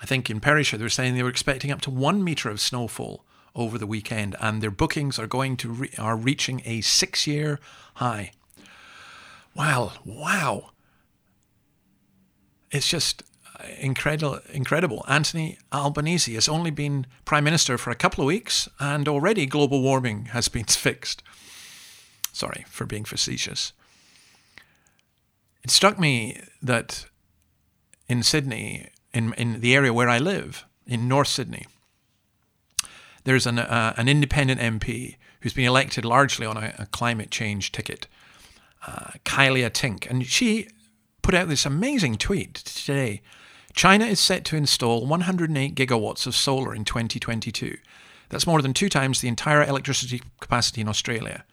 I 0.00 0.06
think 0.06 0.28
in 0.28 0.40
Perisher 0.40 0.76
they 0.76 0.84
were 0.84 0.90
saying 0.90 1.14
they 1.14 1.22
were 1.22 1.30
expecting 1.30 1.70
up 1.70 1.80
to 1.82 1.90
one 1.90 2.22
meter 2.22 2.50
of 2.50 2.60
snowfall 2.60 3.24
over 3.54 3.78
the 3.78 3.86
weekend, 3.86 4.36
and 4.40 4.60
their 4.60 4.70
bookings 4.70 5.18
are 5.18 5.26
going 5.26 5.56
to 5.56 5.70
re- 5.70 5.90
are 5.98 6.16
reaching 6.16 6.60
a 6.64 6.80
six-year 6.80 7.60
high. 7.94 8.32
Wow! 9.54 9.92
Wow! 10.04 10.70
It's 12.70 12.88
just 12.88 13.22
incredible. 13.78 14.40
Incredible. 14.52 15.04
Anthony 15.08 15.58
Albanese 15.72 16.34
has 16.34 16.48
only 16.48 16.70
been 16.70 17.06
prime 17.24 17.44
minister 17.44 17.78
for 17.78 17.90
a 17.90 17.94
couple 17.96 18.22
of 18.22 18.26
weeks, 18.26 18.68
and 18.80 19.08
already 19.08 19.46
global 19.46 19.82
warming 19.82 20.26
has 20.26 20.48
been 20.48 20.64
fixed. 20.68 21.22
Sorry 22.32 22.64
for 22.68 22.84
being 22.84 23.04
facetious. 23.04 23.72
It 25.62 25.70
struck 25.70 25.98
me 25.98 26.40
that 26.60 27.06
in 28.08 28.22
Sydney, 28.22 28.90
in, 29.12 29.32
in 29.34 29.60
the 29.60 29.74
area 29.74 29.92
where 29.92 30.08
I 30.08 30.18
live, 30.18 30.66
in 30.86 31.08
North 31.08 31.28
Sydney, 31.28 31.66
there's 33.24 33.46
an, 33.46 33.58
uh, 33.58 33.94
an 33.96 34.08
independent 34.08 34.60
MP 34.60 35.16
who's 35.40 35.54
been 35.54 35.64
elected 35.64 36.04
largely 36.04 36.44
on 36.46 36.56
a, 36.56 36.74
a 36.78 36.86
climate 36.86 37.30
change 37.30 37.72
ticket, 37.72 38.06
uh, 38.86 39.12
Kylea 39.24 39.70
Tink. 39.70 40.08
And 40.10 40.26
she 40.26 40.68
put 41.24 41.34
out 41.34 41.48
this 41.48 41.64
amazing 41.64 42.16
tweet 42.16 42.52
today. 42.54 43.22
China 43.72 44.04
is 44.04 44.20
set 44.20 44.44
to 44.44 44.56
install 44.56 45.06
108 45.06 45.74
gigawatts 45.74 46.26
of 46.26 46.36
solar 46.36 46.74
in 46.74 46.84
2022. 46.84 47.78
That's 48.28 48.46
more 48.46 48.60
than 48.60 48.74
two 48.74 48.90
times 48.90 49.20
the 49.20 49.28
entire 49.28 49.64
electricity 49.64 50.20
capacity 50.40 50.82
in 50.82 50.88
Australia. 50.88 51.44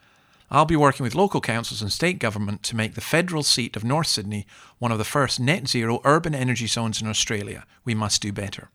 I'll 0.50 0.66
be 0.66 0.76
working 0.76 1.04
with 1.04 1.14
local 1.14 1.40
councils 1.40 1.80
and 1.80 1.90
state 1.90 2.18
government 2.18 2.62
to 2.64 2.76
make 2.76 2.94
the 2.94 3.00
federal 3.00 3.42
seat 3.42 3.74
of 3.74 3.82
North 3.82 4.08
Sydney 4.08 4.46
one 4.78 4.92
of 4.92 4.98
the 4.98 5.04
first 5.04 5.40
net 5.40 5.66
zero 5.66 6.02
urban 6.04 6.34
energy 6.34 6.66
zones 6.66 7.00
in 7.00 7.08
Australia. 7.08 7.64
We 7.82 7.94
must 7.94 8.20
do 8.20 8.30
better. 8.30 8.68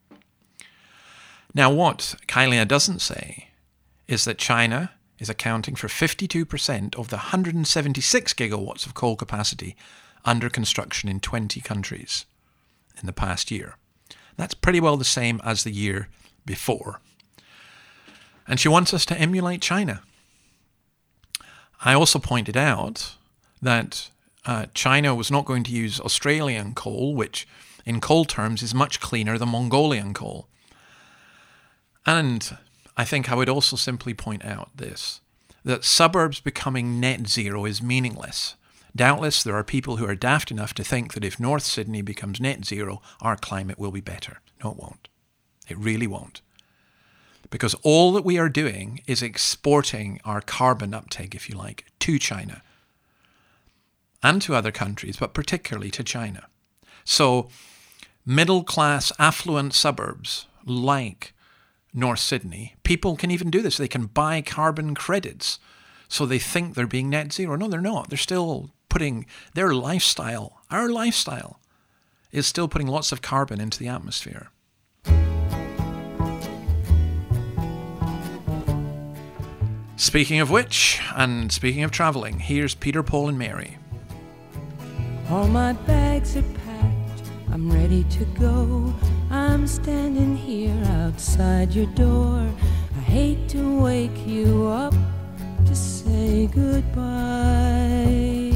Now, 1.54 1.72
what 1.72 2.16
Kylea 2.28 2.68
doesn't 2.68 3.02
say 3.02 3.50
is 4.08 4.26
that 4.26 4.40
China 4.40 4.94
is 5.20 5.30
accounting 5.30 5.76
for 5.76 5.88
52% 5.88 6.96
of 6.96 7.10
the 7.10 7.18
176 7.18 8.34
gigawatts 8.34 8.88
of 8.88 8.96
coal 8.96 9.16
capacity 9.16 9.76
under 10.28 10.50
construction 10.50 11.10
in 11.10 11.20
20 11.20 11.62
countries 11.62 12.26
in 13.00 13.08
the 13.08 13.14
past 13.14 13.50
year. 13.50 13.78
That's 14.36 14.54
pretty 14.54 14.80
well 14.80 14.98
the 14.98 15.06
same 15.06 15.42
as 15.44 15.64
the 15.64 15.72
year 15.72 16.10
before. 16.46 17.02
And 18.48 18.60
she 18.60 18.70
wants 18.70 18.94
us 18.94 19.06
to 19.08 19.20
emulate 19.20 19.62
China. 19.62 20.04
I 21.84 21.94
also 21.94 22.20
pointed 22.20 22.58
out 22.58 23.16
that 23.62 24.10
uh, 24.46 24.68
China 24.74 25.16
was 25.16 25.32
not 25.32 25.46
going 25.46 25.64
to 25.64 25.72
use 25.72 26.00
Australian 26.00 26.74
coal, 26.74 27.16
which 27.16 27.48
in 27.86 28.02
coal 28.02 28.26
terms 28.26 28.62
is 28.62 28.74
much 28.74 29.00
cleaner 29.00 29.38
than 29.38 29.50
Mongolian 29.50 30.14
coal. 30.14 30.48
And 32.06 32.58
I 32.96 33.06
think 33.06 33.32
I 33.32 33.36
would 33.36 33.50
also 33.50 33.76
simply 33.76 34.14
point 34.14 34.44
out 34.46 34.70
this 34.76 35.22
that 35.66 35.84
suburbs 35.84 36.40
becoming 36.40 37.00
net 37.02 37.28
zero 37.28 37.66
is 37.66 37.82
meaningless. 37.82 38.56
Doubtless, 38.96 39.44
there 39.44 39.56
are 39.56 39.64
people 39.64 39.98
who 39.98 40.08
are 40.08 40.16
daft 40.16 40.50
enough 40.52 40.74
to 40.76 40.84
think 40.84 41.14
that 41.14 41.24
if 41.24 41.40
North 41.40 41.64
Sydney 41.64 42.02
becomes 42.02 42.40
net 42.40 42.66
zero, 42.66 43.02
our 43.22 43.36
climate 43.36 43.78
will 43.78 43.92
be 43.92 44.02
better. 44.02 44.40
No, 44.64 44.72
it 44.72 44.78
won't. 44.78 45.08
It 45.68 45.78
really 45.78 46.08
won't. 46.08 46.42
Because 47.50 47.76
all 47.84 48.12
that 48.14 48.26
we 48.26 48.38
are 48.38 48.50
doing 48.50 49.02
is 49.08 49.22
exporting 49.22 50.20
our 50.26 50.42
carbon 50.42 50.94
uptake, 50.94 51.36
if 51.36 51.50
you 51.50 51.56
like, 51.56 51.86
to 52.00 52.20
China 52.20 52.62
and 54.24 54.42
to 54.42 54.56
other 54.56 54.72
countries, 54.72 55.18
but 55.18 55.34
particularly 55.34 55.92
to 55.92 56.04
China. 56.04 56.48
So, 57.06 57.50
middle 58.26 58.64
class, 58.64 59.12
affluent 59.20 59.74
suburbs 59.74 60.48
like 60.66 61.34
North 61.94 62.20
Sydney, 62.20 62.76
people 62.84 63.16
can 63.16 63.32
even 63.32 63.50
do 63.50 63.62
this. 63.62 63.78
They 63.78 63.88
can 63.88 64.08
buy 64.08 64.42
carbon 64.42 64.96
credits. 64.96 65.60
So 66.10 66.26
they 66.26 66.40
think 66.40 66.74
they're 66.74 66.88
being 66.88 67.10
net 67.10 67.34
zero. 67.34 67.56
No, 67.56 67.68
they're 67.68 67.82
not. 67.82 68.10
They're 68.10 68.18
still 68.18 68.72
putting 68.98 69.28
their 69.54 69.76
lifestyle, 69.76 70.60
our 70.72 70.90
lifestyle, 70.90 71.60
is 72.32 72.48
still 72.48 72.68
putting 72.68 72.88
lots 72.88 73.12
of 73.12 73.22
carbon 73.22 73.62
into 73.62 73.78
the 73.78 73.88
atmosphere. 73.88 74.50
Speaking 79.98 80.40
of 80.40 80.50
which, 80.50 81.00
and 81.16 81.52
speaking 81.52 81.84
of 81.84 81.92
travelling, 81.92 82.40
here's 82.40 82.74
Peter, 82.74 83.04
Paul, 83.04 83.30
and 83.30 83.38
Mary. 83.38 83.78
All 85.30 85.48
my 85.48 85.74
bags 85.74 86.36
are 86.36 86.42
packed, 86.42 87.22
I'm 87.52 87.72
ready 87.72 88.04
to 88.04 88.26
go. 88.26 88.92
I'm 89.30 89.68
standing 89.68 90.36
here 90.36 90.84
outside 91.04 91.72
your 91.72 91.86
door. 91.94 92.52
I 92.98 93.02
hate 93.02 93.48
to 93.50 93.80
wake 93.80 94.26
you 94.26 94.66
up 94.66 94.96
to 95.68 95.76
say 95.76 96.48
goodbye. 96.48 98.47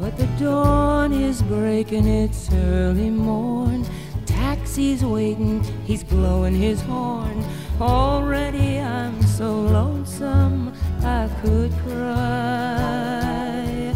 But 0.00 0.16
the 0.16 0.26
dawn 0.42 1.12
is 1.12 1.42
breaking, 1.42 2.06
it's 2.06 2.50
early 2.54 3.10
morn. 3.10 3.84
Taxi's 4.24 5.04
waiting, 5.04 5.62
he's 5.84 6.02
blowing 6.02 6.54
his 6.54 6.80
horn. 6.80 7.44
Already 7.78 8.78
I'm 8.78 9.20
so 9.22 9.52
lonesome 9.52 10.72
I 11.02 11.28
could 11.42 11.70
cry. 11.84 13.94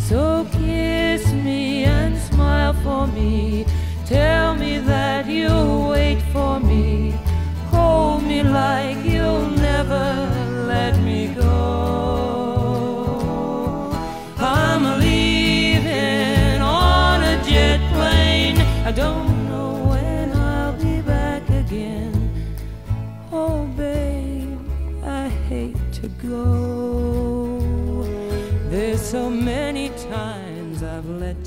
So 0.00 0.44
kiss 0.50 1.32
me 1.32 1.84
and 1.84 2.18
smile 2.18 2.72
for 2.72 3.06
me. 3.06 3.64
Tell 4.06 4.56
me 4.56 4.78
that 4.78 5.28
you'll 5.28 5.90
wait 5.90 6.20
for 6.32 6.58
me. 6.58 7.14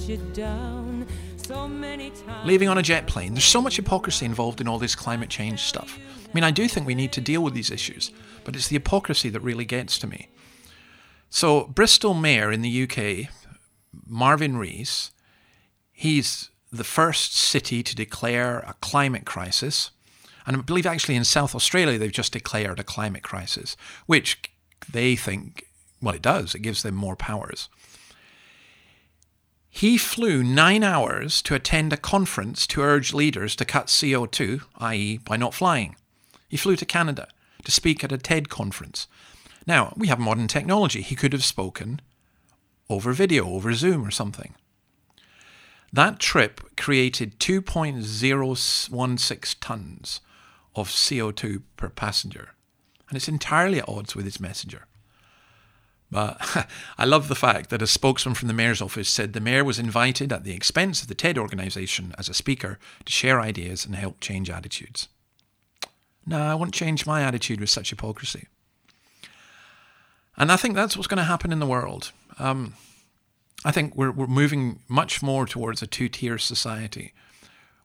You 0.07 0.17
down. 0.33 1.05
So 1.37 1.67
many 1.67 2.09
times. 2.11 2.45
Leaving 2.45 2.69
on 2.69 2.77
a 2.77 2.81
jet 2.81 3.07
plane, 3.07 3.33
there's 3.33 3.45
so 3.45 3.61
much 3.61 3.75
hypocrisy 3.75 4.25
involved 4.25 4.61
in 4.61 4.67
all 4.67 4.79
this 4.79 4.95
climate 4.95 5.29
change 5.29 5.61
stuff. 5.61 5.97
I 6.25 6.29
mean, 6.33 6.43
I 6.43 6.51
do 6.51 6.67
think 6.67 6.85
we 6.85 6.95
need 6.95 7.11
to 7.13 7.21
deal 7.21 7.41
with 7.41 7.53
these 7.53 7.71
issues, 7.71 8.11
but 8.43 8.55
it's 8.55 8.67
the 8.67 8.75
hypocrisy 8.75 9.29
that 9.29 9.39
really 9.39 9.65
gets 9.65 9.97
to 9.99 10.07
me. 10.07 10.29
So, 11.29 11.65
Bristol 11.65 12.13
Mayor 12.13 12.51
in 12.51 12.61
the 12.61 12.83
UK, 12.83 13.29
Marvin 14.05 14.57
Rees, 14.57 15.11
he's 15.91 16.49
the 16.71 16.83
first 16.83 17.35
city 17.35 17.83
to 17.83 17.95
declare 17.95 18.59
a 18.59 18.75
climate 18.81 19.25
crisis. 19.25 19.91
And 20.45 20.55
I 20.55 20.61
believe 20.61 20.85
actually 20.85 21.15
in 21.15 21.25
South 21.25 21.55
Australia, 21.55 21.97
they've 21.97 22.11
just 22.11 22.33
declared 22.33 22.79
a 22.79 22.83
climate 22.83 23.23
crisis, 23.23 23.75
which 24.05 24.39
they 24.89 25.15
think, 25.15 25.65
well, 26.01 26.15
it 26.15 26.21
does, 26.21 26.55
it 26.55 26.59
gives 26.59 26.83
them 26.83 26.95
more 26.95 27.15
powers. 27.15 27.67
He 29.77 29.97
flew 29.99 30.41
nine 30.43 30.83
hours 30.83 31.39
to 31.43 31.53
attend 31.53 31.93
a 31.93 31.97
conference 31.97 32.65
to 32.65 32.81
urge 32.81 33.13
leaders 33.13 33.55
to 33.57 33.63
cut 33.63 33.85
CO2, 33.85 34.63
i.e., 34.79 35.19
by 35.19 35.37
not 35.37 35.53
flying. 35.53 35.95
He 36.49 36.57
flew 36.57 36.75
to 36.77 36.85
Canada 36.85 37.27
to 37.63 37.69
speak 37.69 38.03
at 38.03 38.11
a 38.11 38.17
TED 38.17 38.49
conference. 38.49 39.07
Now, 39.67 39.93
we 39.95 40.07
have 40.07 40.17
modern 40.17 40.47
technology. 40.47 41.03
He 41.03 41.13
could 41.13 41.31
have 41.31 41.43
spoken 41.43 42.01
over 42.89 43.13
video, 43.13 43.47
over 43.47 43.71
Zoom 43.73 44.03
or 44.03 44.09
something. 44.09 44.55
That 45.93 46.17
trip 46.17 46.75
created 46.75 47.39
2.016 47.39 49.55
tons 49.61 50.21
of 50.75 50.89
CO2 50.89 51.61
per 51.75 51.89
passenger, 51.89 52.55
and 53.09 53.15
it's 53.15 53.29
entirely 53.29 53.77
at 53.77 53.87
odds 53.87 54.15
with 54.15 54.25
its 54.25 54.39
messenger. 54.39 54.87
But 56.11 56.67
I 56.97 57.05
love 57.05 57.27
the 57.27 57.35
fact 57.35 57.69
that 57.69 57.81
a 57.81 57.87
spokesman 57.87 58.35
from 58.35 58.47
the 58.47 58.53
mayor's 58.53 58.81
office 58.81 59.09
said 59.09 59.33
the 59.33 59.39
mayor 59.39 59.63
was 59.63 59.79
invited 59.79 60.31
at 60.31 60.43
the 60.43 60.53
expense 60.53 61.01
of 61.01 61.07
the 61.07 61.15
TED 61.15 61.37
organization 61.37 62.13
as 62.17 62.29
a 62.29 62.33
speaker 62.33 62.79
to 63.05 63.11
share 63.11 63.41
ideas 63.41 63.85
and 63.85 63.95
help 63.95 64.19
change 64.19 64.49
attitudes. 64.49 65.07
No, 66.25 66.41
I 66.41 66.55
won't 66.55 66.73
change 66.73 67.05
my 67.05 67.21
attitude 67.23 67.59
with 67.59 67.69
such 67.69 67.89
hypocrisy. 67.89 68.47
And 70.37 70.51
I 70.51 70.57
think 70.57 70.75
that's 70.75 70.95
what's 70.95 71.07
going 71.07 71.17
to 71.17 71.23
happen 71.23 71.51
in 71.51 71.59
the 71.59 71.65
world. 71.65 72.11
Um, 72.37 72.75
I 73.65 73.71
think 73.71 73.95
we're, 73.95 74.11
we're 74.11 74.27
moving 74.27 74.81
much 74.87 75.23
more 75.23 75.45
towards 75.45 75.81
a 75.81 75.87
two 75.87 76.09
tier 76.09 76.37
society 76.37 77.13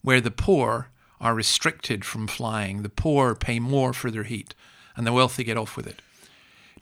where 0.03 0.21
the 0.21 0.31
poor 0.31 0.89
are 1.21 1.35
restricted 1.35 2.05
from 2.05 2.27
flying, 2.27 2.83
the 2.83 2.89
poor 2.89 3.35
pay 3.35 3.59
more 3.61 3.93
for 3.93 4.11
their 4.11 4.25
heat, 4.25 4.55
and 4.97 5.07
the 5.07 5.13
wealthy 5.13 5.45
get 5.45 5.57
off 5.57 5.77
with 5.77 5.87
it. 5.87 6.03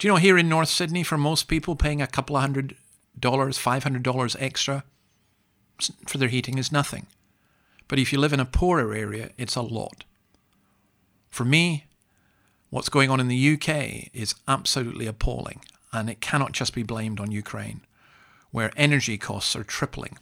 Do 0.01 0.07
you 0.07 0.13
know 0.15 0.17
here 0.17 0.35
in 0.39 0.49
North 0.49 0.69
Sydney, 0.69 1.03
for 1.03 1.15
most 1.15 1.43
people, 1.43 1.75
paying 1.75 2.01
a 2.01 2.07
couple 2.07 2.35
of 2.35 2.41
hundred 2.41 2.75
dollars, 3.19 3.59
five 3.59 3.83
hundred 3.83 4.01
dollars 4.01 4.35
extra 4.39 4.83
for 6.07 6.17
their 6.17 6.27
heating 6.27 6.57
is 6.57 6.71
nothing. 6.71 7.05
But 7.87 7.99
if 7.99 8.11
you 8.11 8.19
live 8.19 8.33
in 8.33 8.39
a 8.39 8.45
poorer 8.45 8.95
area, 8.95 9.29
it's 9.37 9.55
a 9.55 9.61
lot. 9.61 10.05
For 11.29 11.45
me, 11.45 11.85
what's 12.71 12.89
going 12.89 13.11
on 13.11 13.19
in 13.19 13.27
the 13.27 13.53
UK 13.53 14.09
is 14.11 14.33
absolutely 14.47 15.05
appalling, 15.05 15.61
and 15.93 16.09
it 16.09 16.19
cannot 16.19 16.53
just 16.53 16.73
be 16.73 16.81
blamed 16.81 17.19
on 17.19 17.31
Ukraine, 17.31 17.81
where 18.49 18.71
energy 18.75 19.19
costs 19.19 19.55
are 19.55 19.63
tripling. 19.63 20.17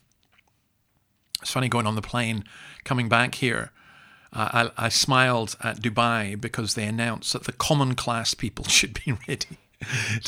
It's 1.42 1.54
funny 1.54 1.70
going 1.70 1.88
on 1.88 1.96
the 1.96 2.02
plane 2.02 2.44
coming 2.84 3.08
back 3.08 3.36
here. 3.36 3.72
Uh, 4.34 4.72
I, 4.78 4.88
I 4.88 4.90
smiled 4.90 5.56
at 5.64 5.82
Dubai 5.82 6.36
because 6.40 6.74
they 6.74 6.84
announced 6.84 7.32
that 7.32 7.46
the 7.46 7.54
common 7.54 7.96
class 7.96 8.34
people 8.34 8.66
should 8.68 8.94
be 9.06 9.14
ready. 9.26 9.58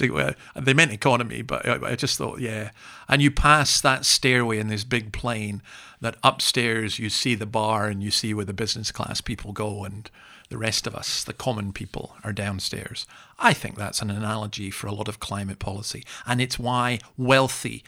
they 0.56 0.74
meant 0.74 0.92
economy, 0.92 1.42
but 1.42 1.68
I 1.68 1.96
just 1.96 2.18
thought, 2.18 2.40
yeah. 2.40 2.72
And 3.10 3.22
you 3.22 3.32
pass 3.32 3.82
that 3.82 4.06
stairway 4.06 4.60
in 4.60 4.68
this 4.68 4.84
big 4.84 5.12
plane 5.12 5.62
that 6.00 6.16
upstairs 6.24 7.00
you 7.00 7.10
see 7.10 7.36
the 7.36 7.46
bar 7.46 7.88
and 7.88 8.02
you 8.02 8.12
see 8.12 8.34
where 8.34 8.46
the 8.46 8.54
business 8.54 8.92
class 8.92 9.22
people 9.22 9.52
go 9.52 9.84
and 9.84 10.10
the 10.50 10.58
rest 10.58 10.86
of 10.86 10.96
us, 10.96 11.24
the 11.24 11.34
common 11.34 11.72
people, 11.72 12.16
are 12.24 12.34
downstairs. 12.34 13.08
I 13.40 13.54
think 13.54 13.78
that's 13.78 14.02
an 14.02 14.10
analogy 14.10 14.70
for 14.70 14.88
a 14.88 14.94
lot 14.94 15.08
of 15.08 15.20
climate 15.20 15.60
policy. 15.60 16.04
And 16.26 16.42
it's 16.42 16.60
why 16.60 17.00
wealthy, 17.18 17.84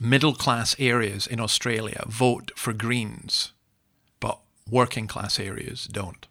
middle 0.00 0.34
class 0.34 0.74
areas 0.78 1.26
in 1.26 1.40
Australia 1.40 2.04
vote 2.08 2.50
for 2.56 2.72
Greens, 2.72 3.52
but 4.18 4.40
working 4.68 5.06
class 5.06 5.38
areas 5.38 5.84
don't. 5.84 6.26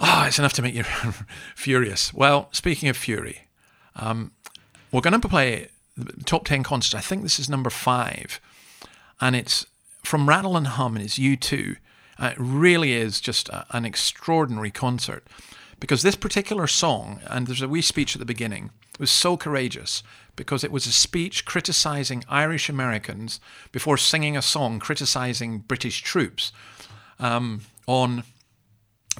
Oh, 0.00 0.24
it's 0.26 0.38
enough 0.38 0.52
to 0.54 0.62
make 0.62 0.74
you 0.74 0.84
furious. 1.54 2.12
Well, 2.14 2.48
speaking 2.52 2.88
of 2.88 2.96
fury, 2.96 3.48
um, 3.96 4.32
we're 4.92 5.00
going 5.00 5.20
to 5.20 5.28
play 5.28 5.68
the 5.96 6.24
top 6.24 6.44
10 6.44 6.62
concerts. 6.62 6.94
I 6.94 7.00
think 7.00 7.22
this 7.22 7.38
is 7.38 7.48
number 7.48 7.70
five. 7.70 8.40
And 9.20 9.34
it's 9.34 9.66
from 10.04 10.28
Rattle 10.28 10.56
and 10.56 10.66
Hum, 10.66 10.96
and 10.96 11.04
it's 11.04 11.18
U2. 11.18 11.76
Uh, 12.18 12.26
it 12.26 12.36
really 12.38 12.92
is 12.92 13.20
just 13.20 13.48
a, 13.48 13.66
an 13.70 13.84
extraordinary 13.84 14.70
concert 14.70 15.26
because 15.80 16.02
this 16.02 16.16
particular 16.16 16.66
song, 16.66 17.20
and 17.26 17.46
there's 17.46 17.62
a 17.62 17.68
wee 17.68 17.82
speech 17.82 18.14
at 18.14 18.18
the 18.18 18.26
beginning, 18.26 18.70
was 18.98 19.10
so 19.10 19.36
courageous 19.36 20.02
because 20.34 20.64
it 20.64 20.72
was 20.72 20.86
a 20.86 20.92
speech 20.92 21.44
criticizing 21.44 22.24
Irish 22.28 22.68
Americans 22.68 23.40
before 23.70 23.96
singing 23.96 24.36
a 24.36 24.42
song 24.42 24.78
criticizing 24.80 25.58
British 25.58 26.02
troops 26.02 26.52
um, 27.18 27.62
on 27.86 28.24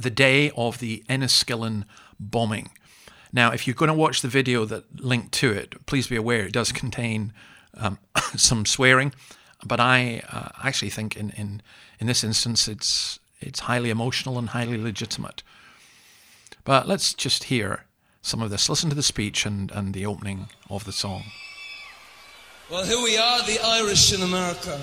the 0.02 0.10
day 0.10 0.50
of 0.56 0.78
the 0.78 1.04
Enniskillen 1.08 1.84
bombing. 2.18 2.70
Now, 3.32 3.52
if 3.52 3.66
you're 3.66 3.74
going 3.74 3.88
to 3.88 3.94
watch 3.94 4.22
the 4.22 4.28
video 4.28 4.64
that 4.64 5.00
linked 5.00 5.32
to 5.34 5.50
it, 5.50 5.86
please 5.86 6.06
be 6.06 6.16
aware 6.16 6.46
it 6.46 6.52
does 6.52 6.72
contain 6.72 7.32
um, 7.74 7.98
some 8.36 8.64
swearing, 8.64 9.12
but 9.64 9.80
I 9.80 10.22
uh, 10.30 10.48
actually 10.64 10.90
think 10.90 11.16
in, 11.16 11.30
in, 11.30 11.62
in 12.00 12.06
this 12.06 12.24
instance 12.24 12.68
it's, 12.68 13.18
it's 13.40 13.60
highly 13.60 13.90
emotional 13.90 14.38
and 14.38 14.50
highly 14.50 14.78
legitimate. 14.78 15.42
But 16.64 16.88
let's 16.88 17.14
just 17.14 17.44
hear 17.44 17.84
some 18.22 18.42
of 18.42 18.50
this. 18.50 18.68
Listen 18.68 18.90
to 18.90 18.96
the 18.96 19.02
speech 19.02 19.46
and, 19.46 19.70
and 19.70 19.94
the 19.94 20.06
opening 20.06 20.48
of 20.68 20.84
the 20.84 20.92
song. 20.92 21.24
Well, 22.70 22.84
here 22.84 23.02
we 23.02 23.16
are, 23.16 23.42
the 23.44 23.58
Irish 23.64 24.12
in 24.12 24.22
America. 24.22 24.78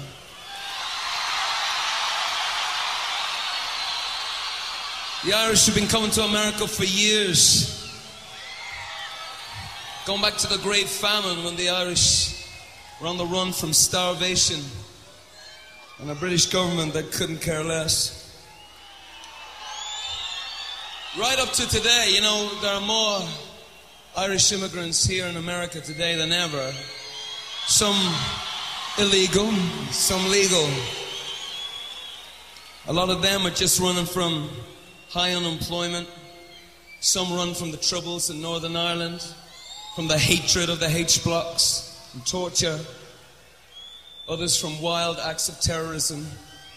The 5.26 5.34
Irish 5.34 5.66
have 5.66 5.74
been 5.74 5.88
coming 5.88 6.12
to 6.12 6.22
America 6.22 6.68
for 6.68 6.84
years. 6.84 7.92
Going 10.06 10.22
back 10.22 10.38
to 10.38 10.48
the 10.48 10.60
Great 10.60 10.86
Famine 10.86 11.44
when 11.44 11.56
the 11.56 11.70
Irish 11.70 12.48
were 13.02 13.08
on 13.08 13.18
the 13.18 13.26
run 13.26 13.52
from 13.52 13.74
starvation 13.74 14.62
and 16.00 16.12
a 16.12 16.14
British 16.14 16.46
government 16.46 16.94
that 16.94 17.12
couldn't 17.12 17.42
care 17.42 17.64
less. 17.64 18.22
Right 21.20 21.40
up 21.40 21.52
to 21.54 21.68
today, 21.70 22.12
you 22.12 22.22
know, 22.22 22.52
there 22.62 22.76
are 22.76 22.82
more 22.82 23.28
Irish 24.16 24.52
immigrants 24.52 25.08
here 25.08 25.26
in 25.26 25.38
America 25.38 25.82
today 25.82 26.14
than 26.14 26.32
ever. 26.32 26.72
Some 27.66 27.98
illegal, 29.00 29.52
some 29.90 30.24
legal. 30.30 30.70
A 32.88 32.94
lot 32.94 33.10
of 33.10 33.24
them 33.24 33.48
are 33.48 33.50
just 33.50 33.80
running 33.80 34.06
from 34.06 34.52
high 35.16 35.32
unemployment. 35.32 36.10
Some 37.00 37.34
run 37.34 37.54
from 37.54 37.72
the 37.72 37.78
troubles 37.78 38.30
in 38.30 38.42
Northern 38.42 38.76
Ireland, 38.76 39.26
from 39.96 40.10
the 40.10 40.18
hatred 40.18 40.70
of 40.70 40.82
the 40.82 40.90
H 40.90 41.24
blocks 41.24 42.12
and 42.14 42.28
torture. 42.28 42.78
Others 44.28 44.60
from 44.60 44.82
wild 44.82 45.18
acts 45.20 45.48
of 45.48 45.58
terrorism, 45.62 46.28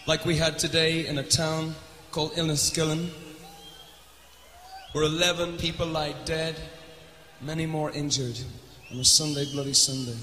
like 0.07 0.23
we 0.23 0.37
had 0.37 0.57
today 0.57 1.05
in 1.05 1.17
a 1.17 1.23
town 1.23 1.75
called 2.11 2.31
Enniskillen, 2.35 3.09
where 4.93 5.03
11 5.03 5.57
people 5.57 5.87
lie 5.87 6.15
dead, 6.23 6.55
many 7.41 7.65
more 7.65 7.91
injured 7.91 8.39
on 8.89 8.99
a 8.99 9.03
Sunday, 9.03 9.51
Bloody 9.51 9.73
Sunday. 9.73 10.17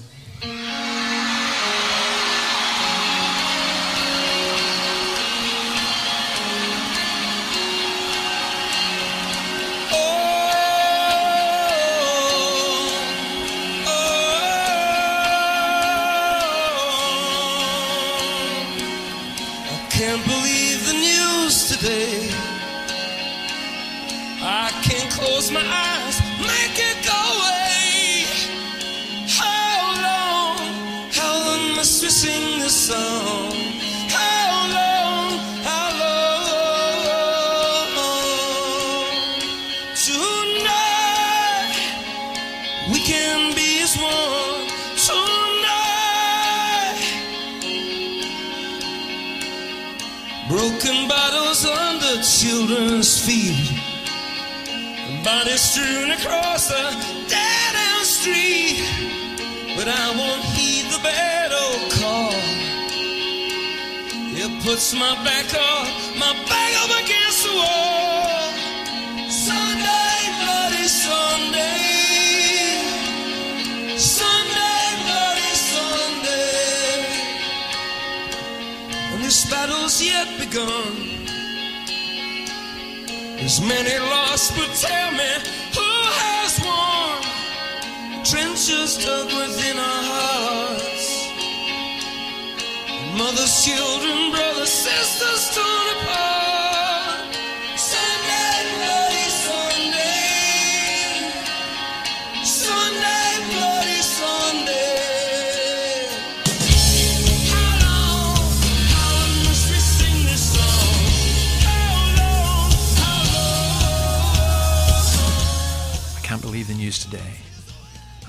Yet 80.17 80.29
begun. 80.43 80.93
There's 83.37 83.59
many 83.61 83.95
lost, 84.13 84.47
but 84.57 84.69
tell 84.85 85.11
me 85.21 85.31
who 85.77 85.91
has 86.21 86.53
won? 86.67 87.17
Trenches 88.29 88.91
dug 89.05 89.27
within 89.41 89.77
our 89.89 90.03
hearts. 90.13 91.07
Mothers, 93.19 93.55
children, 93.65 94.31
brothers, 94.31 94.73
sisters 94.85 95.16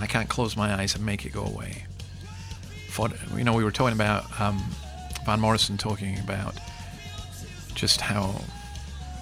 can't 0.08 0.28
close 0.28 0.56
my 0.56 0.74
eyes 0.74 0.94
and 0.94 1.04
make 1.04 1.24
it 1.24 1.32
go 1.32 1.44
away. 1.44 1.84
For, 2.88 3.08
you 3.36 3.44
know, 3.44 3.52
we 3.52 3.62
were 3.62 3.70
talking 3.70 3.94
about 3.94 4.40
um, 4.40 4.58
Van 5.24 5.40
Morrison 5.40 5.76
talking 5.76 6.18
about 6.18 6.54
just 7.74 8.00
how 8.00 8.42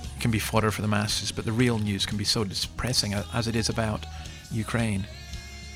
it 0.04 0.20
can 0.20 0.30
be 0.30 0.38
fodder 0.38 0.70
for 0.70 0.82
the 0.82 0.88
masses, 0.88 1.30
but 1.30 1.44
the 1.44 1.52
real 1.52 1.78
news 1.78 2.06
can 2.06 2.16
be 2.16 2.24
so 2.24 2.44
depressing 2.44 3.12
as 3.12 3.46
it 3.46 3.56
is 3.56 3.68
about 3.68 4.06
Ukraine. 4.50 5.06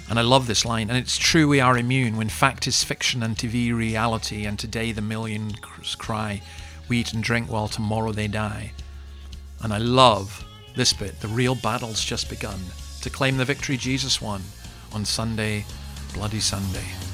And 0.09 0.19
I 0.19 0.23
love 0.23 0.47
this 0.47 0.65
line. 0.65 0.89
And 0.89 0.99
it's 0.99 1.19
true 1.19 1.47
we 1.47 1.61
are 1.61 1.77
immune 1.77 2.17
when 2.17 2.29
fact 2.29 2.67
is 2.67 2.83
fiction 2.83 3.23
and 3.23 3.37
TV 3.37 3.75
reality, 3.75 4.45
and 4.47 4.59
today 4.59 4.93
the 4.93 5.03
millions 5.03 5.57
cry, 5.97 6.41
we 6.89 7.01
eat 7.01 7.13
and 7.13 7.23
drink 7.23 7.51
while 7.51 7.69
tomorrow 7.69 8.13
they 8.13 8.29
die. 8.29 8.73
And 9.63 9.73
I 9.73 9.79
love 9.79 10.45
this 10.75 10.93
bit. 10.93 11.21
The 11.21 11.29
real 11.29 11.55
battle's 11.55 12.03
just 12.03 12.31
begun 12.31 12.61
to 13.03 13.11
claim 13.11 13.37
the 13.37 13.45
victory 13.45 13.77
Jesus 13.77 14.21
won 14.21 14.43
on 14.93 15.05
Sunday, 15.05 15.65
Bloody 16.15 16.41
Sunday. 16.41 17.10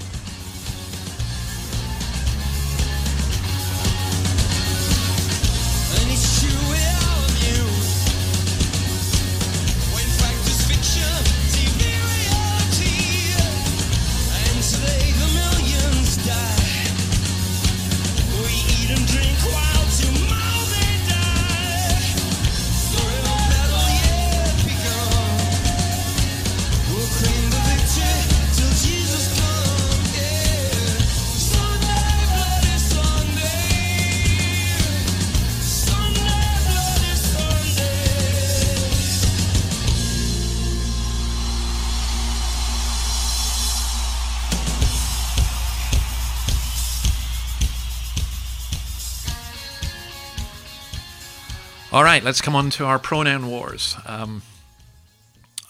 All 51.96 52.04
right, 52.04 52.22
let's 52.22 52.42
come 52.42 52.54
on 52.54 52.68
to 52.72 52.84
our 52.84 52.98
pronoun 52.98 53.46
wars. 53.48 53.96
Um, 54.04 54.42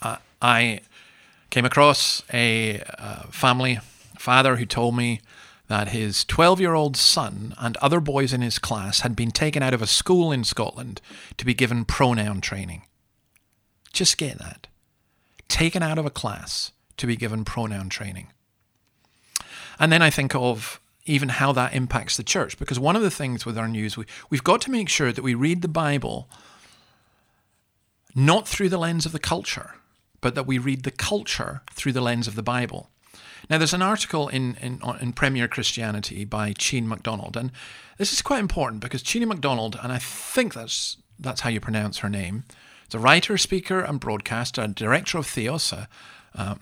uh, 0.03 0.17
I 0.43 0.81
came 1.51 1.65
across 1.65 2.25
a 2.33 2.81
uh, 2.99 3.29
family 3.31 3.79
father 4.19 4.57
who 4.57 4.67
told 4.67 4.97
me 4.97 5.21
that 5.69 5.91
his 5.91 6.25
12 6.25 6.61
year 6.61 6.75
old 6.75 6.97
son 6.97 7.55
and 7.59 7.77
other 7.77 8.01
boys 8.01 8.33
in 8.33 8.41
his 8.41 8.59
class 8.59 9.03
had 9.03 9.15
been 9.15 9.31
taken 9.31 9.63
out 9.63 9.73
of 9.73 9.81
a 9.81 9.87
school 9.87 10.33
in 10.33 10.43
Scotland 10.43 11.01
to 11.37 11.45
be 11.45 11.55
given 11.55 11.85
pronoun 11.85 12.41
training. 12.41 12.83
Just 13.93 14.19
get 14.19 14.37
that. 14.39 14.67
Taken 15.47 15.81
out 15.81 15.97
of 15.97 16.07
a 16.07 16.11
class 16.11 16.73
to 16.97 17.07
be 17.07 17.15
given 17.15 17.45
pronoun 17.45 17.89
training. 17.89 18.33
And 19.79 19.93
then 19.93 20.03
I 20.03 20.11
think 20.11 20.35
of 20.35 20.81
even 21.07 21.29
how 21.31 21.53
that 21.53 21.75
impacts 21.75 22.17
the 22.17 22.23
church. 22.23 22.59
Because 22.59 22.79
one 22.79 22.97
of 22.97 23.03
the 23.03 23.11
things 23.11 23.47
with 23.47 23.57
our 23.57 23.69
news, 23.69 23.97
we, 23.97 24.05
we've 24.31 24.45
got 24.45 24.61
to 24.63 24.71
make 24.71 24.89
sure 24.89 25.13
that 25.13 25.23
we 25.23 25.35
read 25.35 25.63
the 25.63 25.69
Bible 25.69 26.29
not 28.15 28.49
through 28.49 28.69
the 28.69 28.79
lens 28.79 29.07
of 29.07 29.13
the 29.13 29.19
culture, 29.19 29.75
but 30.21 30.35
that 30.35 30.47
we 30.47 30.59
read 30.59 30.83
the 30.83 30.91
culture 30.91 31.63
through 31.71 31.93
the 31.93 32.01
lens 32.01 32.27
of 32.27 32.35
the 32.35 32.43
Bible. 32.43 32.91
Now, 33.49 33.59
there's 33.59 33.75
an 33.75 33.83
article 33.83 34.29
in, 34.29 34.57
in, 34.61 34.81
in 35.01 35.13
Premier 35.13 35.47
Christianity 35.47 36.25
by 36.25 36.53
Chine 36.53 36.89
McDonald, 36.89 37.37
and 37.37 37.53
this 37.99 38.13
is 38.13 38.23
quite 38.23 38.41
important 38.41 38.81
because 38.81 39.03
Chine 39.03 39.29
McDonald, 39.29 39.79
and 39.81 39.93
I 39.93 39.99
think 39.99 40.55
that's 40.55 40.97
that's 41.19 41.43
how 41.43 41.51
you 41.51 41.61
pronounce 41.61 41.99
her 41.99 42.09
name. 42.09 42.45
Is 42.89 42.95
a 42.95 42.99
writer, 42.99 43.39
speaker, 43.39 43.81
and 43.81 44.01
broadcaster, 44.01 44.61
and 44.61 44.75
director 44.75 45.19
of 45.19 45.27
Theos, 45.27 45.73
a, 45.73 45.89
um, 46.35 46.61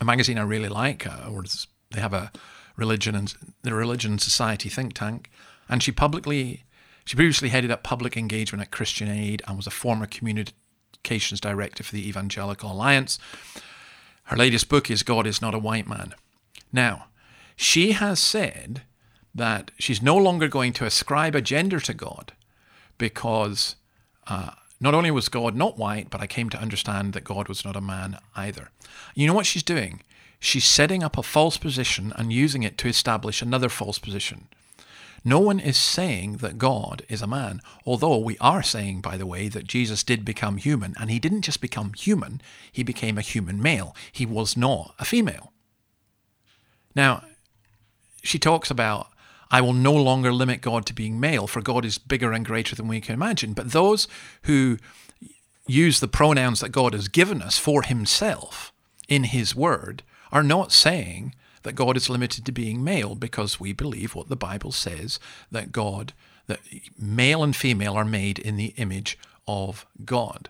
a 0.00 0.04
magazine 0.04 0.38
I 0.38 0.42
really 0.42 0.68
like. 0.68 1.06
Uh, 1.06 1.30
or 1.30 1.44
they 1.90 2.00
have 2.00 2.12
a 2.12 2.30
religion 2.78 3.14
and 3.14 3.34
the 3.62 3.74
religion 3.74 4.12
and 4.12 4.20
society 4.20 4.70
think 4.70 4.94
tank, 4.94 5.30
and 5.68 5.82
she 5.82 5.92
publicly 5.92 6.64
she 7.04 7.16
previously 7.16 7.48
headed 7.48 7.70
up 7.70 7.82
public 7.82 8.16
engagement 8.16 8.62
at 8.62 8.70
Christian 8.70 9.08
Aid 9.08 9.42
and 9.46 9.56
was 9.56 9.66
a 9.66 9.70
former 9.70 10.06
communications 10.06 11.40
director 11.40 11.82
for 11.82 11.94
the 11.94 12.06
Evangelical 12.06 12.70
Alliance. 12.70 13.18
Her 14.24 14.36
latest 14.36 14.68
book 14.68 14.90
is 14.90 15.02
God 15.02 15.26
is 15.26 15.40
Not 15.40 15.54
a 15.54 15.58
White 15.58 15.88
Man. 15.88 16.14
Now, 16.70 17.06
she 17.56 17.92
has 17.92 18.20
said 18.20 18.82
that 19.34 19.70
she's 19.78 20.02
no 20.02 20.16
longer 20.16 20.48
going 20.48 20.74
to 20.74 20.84
ascribe 20.84 21.34
a 21.34 21.40
gender 21.40 21.80
to 21.80 21.94
God 21.94 22.32
because 22.98 23.76
uh, 24.26 24.50
not 24.80 24.94
only 24.94 25.10
was 25.10 25.30
God 25.30 25.56
not 25.56 25.78
white, 25.78 26.10
but 26.10 26.20
I 26.20 26.26
came 26.26 26.50
to 26.50 26.60
understand 26.60 27.14
that 27.14 27.24
God 27.24 27.48
was 27.48 27.64
not 27.64 27.74
a 27.74 27.80
man 27.80 28.18
either. 28.36 28.68
You 29.14 29.26
know 29.26 29.34
what 29.34 29.46
she's 29.46 29.62
doing? 29.62 30.02
She's 30.40 30.64
setting 30.64 31.02
up 31.02 31.18
a 31.18 31.22
false 31.22 31.56
position 31.56 32.12
and 32.16 32.32
using 32.32 32.62
it 32.62 32.78
to 32.78 32.88
establish 32.88 33.42
another 33.42 33.68
false 33.68 33.98
position. 33.98 34.48
No 35.24 35.40
one 35.40 35.58
is 35.58 35.76
saying 35.76 36.38
that 36.38 36.58
God 36.58 37.02
is 37.08 37.22
a 37.22 37.26
man, 37.26 37.60
although 37.84 38.18
we 38.18 38.38
are 38.38 38.62
saying, 38.62 39.00
by 39.00 39.16
the 39.16 39.26
way, 39.26 39.48
that 39.48 39.66
Jesus 39.66 40.04
did 40.04 40.24
become 40.24 40.58
human, 40.58 40.94
and 40.98 41.10
he 41.10 41.18
didn't 41.18 41.42
just 41.42 41.60
become 41.60 41.92
human, 41.92 42.40
he 42.70 42.84
became 42.84 43.18
a 43.18 43.22
human 43.22 43.60
male. 43.60 43.96
He 44.12 44.24
was 44.24 44.56
not 44.56 44.94
a 44.98 45.04
female. 45.04 45.52
Now, 46.94 47.24
she 48.22 48.38
talks 48.38 48.70
about, 48.70 49.08
I 49.50 49.60
will 49.60 49.72
no 49.72 49.92
longer 49.92 50.32
limit 50.32 50.60
God 50.60 50.86
to 50.86 50.94
being 50.94 51.18
male, 51.18 51.46
for 51.46 51.62
God 51.62 51.84
is 51.84 51.98
bigger 51.98 52.32
and 52.32 52.44
greater 52.44 52.76
than 52.76 52.86
we 52.86 53.00
can 53.00 53.14
imagine. 53.14 53.54
But 53.54 53.72
those 53.72 54.06
who 54.42 54.78
use 55.66 56.00
the 56.00 56.08
pronouns 56.08 56.60
that 56.60 56.70
God 56.70 56.92
has 56.94 57.08
given 57.08 57.42
us 57.42 57.58
for 57.58 57.82
himself 57.82 58.72
in 59.08 59.24
his 59.24 59.54
word 59.54 60.02
are 60.32 60.42
not 60.42 60.72
saying 60.72 61.34
that 61.62 61.74
God 61.74 61.96
is 61.96 62.08
limited 62.08 62.46
to 62.46 62.52
being 62.52 62.82
male 62.82 63.14
because 63.14 63.60
we 63.60 63.72
believe 63.72 64.14
what 64.14 64.28
the 64.28 64.36
Bible 64.36 64.72
says 64.72 65.18
that 65.50 65.72
God, 65.72 66.12
that 66.46 66.60
male 66.98 67.42
and 67.42 67.54
female 67.54 67.94
are 67.94 68.04
made 68.04 68.38
in 68.38 68.56
the 68.56 68.74
image 68.76 69.18
of 69.46 69.86
God. 70.04 70.48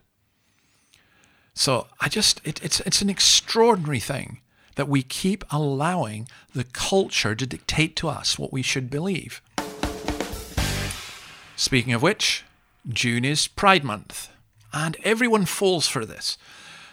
So 1.55 1.89
I 2.01 2.09
just, 2.09 2.41
it, 2.45 2.63
it's, 2.63 2.81
it's 2.81 3.03
an 3.03 3.11
extraordinary 3.11 4.01
thing 4.01 4.41
that 4.77 4.89
we 4.89 5.03
keep 5.03 5.45
allowing 5.51 6.29
the 6.55 6.63
culture 6.63 7.35
to 7.35 7.47
dictate 7.47 7.97
to 7.97 8.09
us 8.09 8.39
what 8.39 8.53
we 8.53 8.63
should 8.63 8.89
believe. 8.91 9.43
Speaking 11.57 11.93
of 11.93 12.03
which, 12.03 12.45
June 12.89 13.25
is 13.25 13.49
Pride 13.49 13.83
Month, 13.83 14.31
and 14.73 14.97
everyone 15.03 15.47
falls 15.47 15.89
for 15.89 16.07
this. 16.07 16.39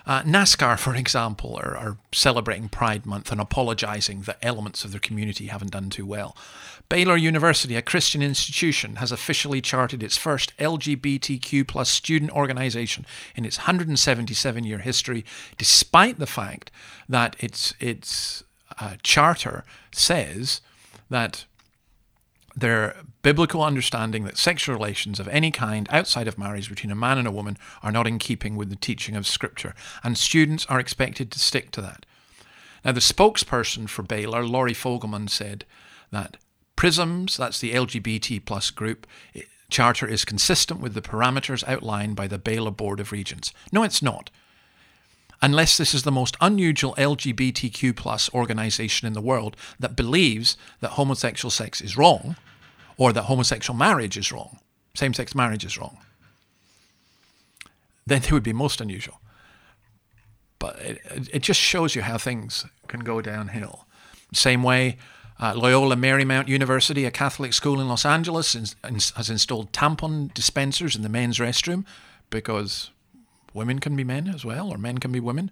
Uh, 0.06 0.22
NASCAR, 0.22 0.78
for 0.78 0.96
example, 0.96 1.60
are, 1.63 1.76
are, 1.76 1.98
celebrating 2.12 2.70
Pride 2.70 3.06
Month 3.06 3.32
and 3.32 3.41
apologising 3.41 4.22
that 4.22 4.38
elements 4.41 4.86
of 4.86 4.91
their 4.91 5.00
community 5.00 5.48
haven't 5.48 5.72
done 5.72 5.89
too 5.89 6.06
well. 6.06 6.38
Baylor 6.88 7.18
University, 7.18 7.76
a 7.76 7.82
Christian 7.82 8.22
institution, 8.22 8.98
has 8.98 9.12
officially 9.12 9.60
charted 9.60 10.04
its 10.04 10.15
first 10.15 10.56
LGBTQ 10.58 11.68
plus 11.68 11.89
student 11.89 12.32
organisation 12.32 13.06
in 13.36 13.46
its 13.46 13.60
177-year 13.60 14.80
history, 14.80 15.26
despite 15.58 16.20
the 16.20 16.28
fact 16.28 16.70
that 17.10 17.36
its 17.39 17.74
its 17.80 18.44
uh, 18.80 18.96
charter 19.02 19.63
says 19.91 20.62
that 21.10 21.46
their 22.56 22.96
biblical 23.22 23.63
understanding 23.63 24.24
that 24.24 24.38
sexual 24.38 24.76
relations 24.76 25.20
of 25.20 25.28
any 25.28 25.52
kind 25.52 25.88
outside 25.91 26.28
of 26.28 26.38
marriage 26.38 26.70
between 26.70 26.91
a 26.91 26.96
man 26.96 27.18
and 27.18 27.28
a 27.28 27.32
woman 27.32 27.58
are 27.84 27.91
not 27.91 28.08
in 28.08 28.20
keeping 28.20 28.56
with 28.56 28.70
the 28.70 28.76
teaching 28.76 29.15
of 29.15 29.28
Scripture, 29.28 29.76
and 30.04 30.18
students 30.18 30.65
are 30.68 30.80
expected 30.80 31.32
to 31.32 31.39
stick 31.39 31.72
to 31.72 31.82
that. 31.82 32.06
Now, 32.84 32.91
the 32.91 33.00
spokesperson 33.00 33.89
for 33.89 34.04
Baylor, 34.04 34.46
Lori 34.46 34.74
Fogleman, 34.74 35.30
said 35.30 35.65
that 36.12 36.38
PRISMS, 36.78 37.36
that's 37.36 37.60
the 37.60 37.74
LGBT 37.74 38.46
plus 38.46 38.70
group, 38.70 39.08
charter 39.70 40.08
is 40.08 40.24
consistent 40.24 40.80
with 40.80 40.94
the 40.94 41.02
parameters 41.02 41.68
outlined 41.68 42.15
by 42.15 42.28
the 42.28 42.38
Baylor 42.38 42.72
Board 42.72 43.00
of 43.00 43.12
Regents. 43.12 43.52
No, 43.72 43.84
it's 43.84 44.02
not. 44.02 44.30
Unless 45.41 45.78
this 45.78 45.94
is 45.94 46.04
the 46.04 46.12
most 46.12 46.38
unusual 46.39 46.96
LGBTQ 46.96 47.96
plus 47.96 48.34
organization 48.34 49.08
in 49.08 49.13
the 49.13 49.22
world 49.22 49.58
that 49.80 49.96
believes 49.96 50.56
that 50.80 50.91
homosexual 50.91 51.50
sex 51.50 51.82
is 51.82 51.98
wrong, 51.98 52.36
or 52.97 53.13
that 53.13 53.23
homosexual 53.23 53.77
marriage 53.77 54.17
is 54.17 54.31
wrong, 54.31 54.60
same 54.93 55.13
sex 55.13 55.36
marriage 55.36 55.65
is 55.65 55.77
wrong, 55.77 55.97
then 58.05 58.21
they 58.21 58.31
would 58.31 58.43
be 58.43 58.53
most 58.53 58.81
unusual. 58.81 59.19
But 60.60 60.79
it, 60.79 60.99
it 61.34 61.43
just 61.43 61.60
shows 61.60 61.95
you 61.95 62.01
how 62.03 62.17
things 62.17 62.65
can 62.88 63.01
go 63.01 63.21
downhill. 63.21 63.86
Same 64.34 64.63
way, 64.63 64.97
uh, 65.39 65.53
Loyola 65.53 65.95
Marymount 65.95 66.47
University, 66.47 67.03
a 67.05 67.12
Catholic 67.12 67.53
school 67.53 67.81
in 67.81 67.89
Los 67.89 68.05
Angeles, 68.05 68.53
has 68.84 69.29
installed 69.29 69.71
tampon 69.73 70.34
dispensers 70.34 70.95
in 70.95 71.01
the 71.01 71.10
men's 71.10 71.39
restroom 71.39 71.86
because 72.29 72.91
women 73.53 73.79
can 73.79 73.95
be 73.95 74.03
men 74.03 74.27
as 74.27 74.45
well, 74.45 74.69
or 74.69 74.77
men 74.77 74.97
can 74.97 75.12
be 75.12 75.19
women. 75.19 75.51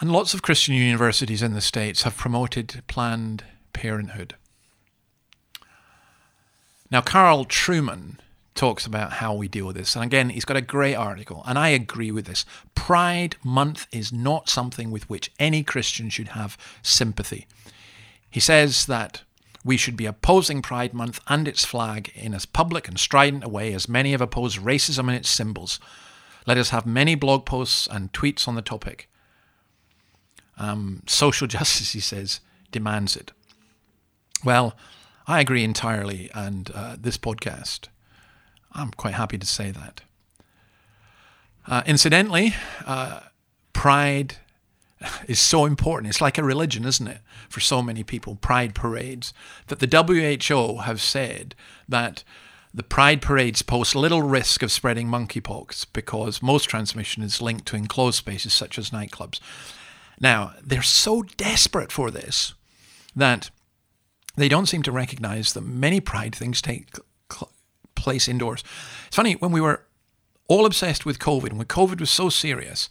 And 0.00 0.10
lots 0.10 0.34
of 0.34 0.42
Christian 0.42 0.74
universities 0.74 1.42
in 1.42 1.54
the 1.54 1.60
States 1.60 2.02
have 2.02 2.16
promoted 2.16 2.82
Planned 2.88 3.44
Parenthood. 3.72 4.34
Now, 6.90 7.00
Carl 7.00 7.44
Trueman 7.44 8.18
talks 8.54 8.86
about 8.86 9.14
how 9.14 9.34
we 9.34 9.48
deal 9.48 9.66
with 9.66 9.76
this. 9.76 9.96
And 9.96 10.04
again, 10.04 10.30
he's 10.30 10.44
got 10.44 10.56
a 10.56 10.62
great 10.62 10.94
article, 10.94 11.42
and 11.46 11.58
I 11.58 11.70
agree 11.70 12.10
with 12.10 12.26
this. 12.26 12.44
Pride 12.74 13.36
Month 13.42 13.86
is 13.90 14.12
not 14.12 14.48
something 14.48 14.90
with 14.90 15.08
which 15.10 15.32
any 15.38 15.62
Christian 15.62 16.08
should 16.08 16.28
have 16.28 16.56
sympathy. 16.82 17.46
He 18.30 18.40
says 18.40 18.86
that 18.86 19.22
we 19.64 19.76
should 19.76 19.96
be 19.96 20.06
opposing 20.06 20.62
Pride 20.62 20.92
Month 20.92 21.20
and 21.26 21.48
its 21.48 21.64
flag 21.64 22.12
in 22.14 22.34
as 22.34 22.46
public 22.46 22.86
and 22.86 22.98
strident 22.98 23.44
a 23.44 23.48
way 23.48 23.72
as 23.72 23.88
many 23.88 24.12
have 24.12 24.20
opposed 24.20 24.58
racism 24.58 25.08
and 25.08 25.12
its 25.16 25.30
symbols. 25.30 25.80
Let 26.46 26.58
us 26.58 26.70
have 26.70 26.84
many 26.84 27.14
blog 27.14 27.46
posts 27.46 27.88
and 27.90 28.12
tweets 28.12 28.46
on 28.46 28.54
the 28.54 28.62
topic. 28.62 29.08
Um, 30.58 31.02
social 31.06 31.46
justice, 31.48 31.92
he 31.92 32.00
says, 32.00 32.40
demands 32.70 33.16
it. 33.16 33.32
Well, 34.44 34.76
I 35.26 35.40
agree 35.40 35.64
entirely, 35.64 36.30
and 36.34 36.70
uh, 36.74 36.96
this 36.98 37.16
podcast, 37.16 37.88
I'm 38.72 38.90
quite 38.90 39.14
happy 39.14 39.38
to 39.38 39.46
say 39.46 39.70
that. 39.70 40.02
Uh, 41.66 41.82
incidentally, 41.86 42.54
uh, 42.86 43.20
pride 43.72 44.36
is 45.26 45.40
so 45.40 45.64
important. 45.64 46.10
It's 46.10 46.20
like 46.20 46.38
a 46.38 46.44
religion, 46.44 46.84
isn't 46.84 47.08
it, 47.08 47.18
for 47.48 47.60
so 47.60 47.82
many 47.82 48.02
people, 48.02 48.36
pride 48.36 48.74
parades, 48.74 49.32
that 49.68 49.78
the 49.78 49.86
WHO 50.48 50.82
have 50.82 51.00
said 51.00 51.54
that 51.88 52.22
the 52.72 52.82
pride 52.82 53.22
parades 53.22 53.62
pose 53.62 53.94
little 53.94 54.22
risk 54.22 54.62
of 54.62 54.72
spreading 54.72 55.06
monkeypox 55.06 55.86
because 55.92 56.42
most 56.42 56.64
transmission 56.64 57.22
is 57.22 57.40
linked 57.40 57.66
to 57.66 57.76
enclosed 57.76 58.18
spaces 58.18 58.52
such 58.52 58.78
as 58.78 58.90
nightclubs. 58.90 59.38
Now, 60.20 60.54
they're 60.62 60.82
so 60.82 61.22
desperate 61.22 61.92
for 61.92 62.10
this 62.10 62.54
that 63.14 63.50
they 64.36 64.48
don't 64.48 64.66
seem 64.66 64.82
to 64.82 64.92
recognize 64.92 65.52
that 65.52 65.62
many 65.62 66.00
pride 66.00 66.34
things 66.34 66.60
take 66.60 66.88
place 67.94 68.28
indoors. 68.28 68.62
It's 69.06 69.16
funny, 69.16 69.34
when 69.34 69.52
we 69.52 69.60
were 69.60 69.86
all 70.48 70.66
obsessed 70.66 71.06
with 71.06 71.18
COVID, 71.18 71.52
when 71.52 71.66
COVID 71.66 72.00
was 72.00 72.10
so 72.10 72.28
serious, 72.28 72.88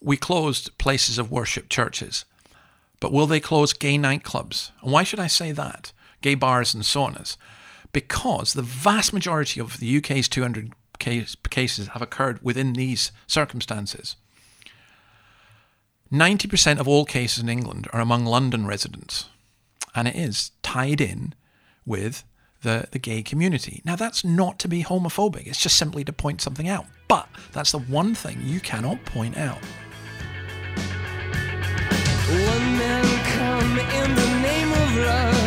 we 0.00 0.16
closed 0.16 0.76
places 0.78 1.18
of 1.18 1.30
worship, 1.30 1.68
churches. 1.68 2.24
But 3.00 3.12
will 3.12 3.26
they 3.26 3.40
close 3.40 3.72
gay 3.72 3.96
nightclubs? 3.96 4.70
And 4.82 4.92
why 4.92 5.02
should 5.02 5.18
I 5.18 5.26
say 5.26 5.50
that? 5.52 5.92
Gay 6.20 6.36
bars 6.36 6.74
and 6.74 6.84
saunas. 6.84 7.36
Because 7.92 8.52
the 8.52 8.62
vast 8.62 9.12
majority 9.12 9.60
of 9.60 9.78
the 9.78 9.96
UK's 9.96 10.28
200 10.28 10.72
case, 10.98 11.36
cases 11.50 11.88
have 11.88 12.02
occurred 12.02 12.38
within 12.42 12.74
these 12.74 13.10
circumstances. 13.26 14.16
90% 16.12 16.78
of 16.78 16.86
all 16.86 17.04
cases 17.04 17.42
in 17.42 17.48
England 17.48 17.88
are 17.92 18.00
among 18.00 18.26
London 18.26 18.66
residents 18.66 19.26
and 19.94 20.08
it 20.08 20.16
is 20.16 20.52
tied 20.62 21.00
in 21.00 21.34
with 21.84 22.24
the, 22.62 22.86
the 22.90 22.98
gay 22.98 23.22
community. 23.22 23.82
Now, 23.84 23.96
that's 23.96 24.24
not 24.24 24.58
to 24.60 24.68
be 24.68 24.84
homophobic, 24.84 25.46
it's 25.46 25.60
just 25.60 25.76
simply 25.76 26.04
to 26.04 26.12
point 26.12 26.40
something 26.40 26.68
out. 26.68 26.86
But 27.08 27.28
that's 27.52 27.72
the 27.72 27.80
one 27.80 28.14
thing 28.14 28.40
you 28.44 28.60
cannot 28.60 29.04
point 29.04 29.36
out. 29.36 29.58
One 32.28 32.78
man 32.78 33.04
come 33.36 33.78
in 33.78 34.14
the 34.14 34.40
name 34.40 34.72
of 34.72 34.96
love. 34.96 35.41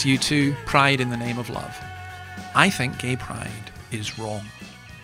That's 0.00 0.08
U2, 0.08 0.56
Pride 0.64 0.98
in 0.98 1.10
the 1.10 1.16
Name 1.18 1.38
of 1.38 1.50
Love. 1.50 1.76
I 2.54 2.70
think 2.70 2.98
gay 2.98 3.16
pride 3.16 3.70
is 3.90 4.18
wrong. 4.18 4.46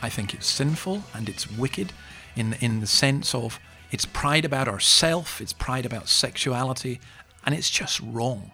I 0.01 0.09
think 0.09 0.33
it's 0.33 0.47
sinful 0.47 1.03
and 1.13 1.29
it's 1.29 1.51
wicked 1.51 1.93
in, 2.35 2.55
in 2.61 2.81
the 2.81 2.87
sense 2.87 3.35
of 3.35 3.61
it's 3.91 4.07
pride 4.07 4.47
about 4.47 4.69
ourself, 4.69 5.39
it's 5.43 5.53
pride 5.53 5.85
about 5.85 6.09
sexuality, 6.09 6.99
and 7.45 7.55
it's 7.55 7.69
just 7.69 8.01
wrong. 8.01 8.53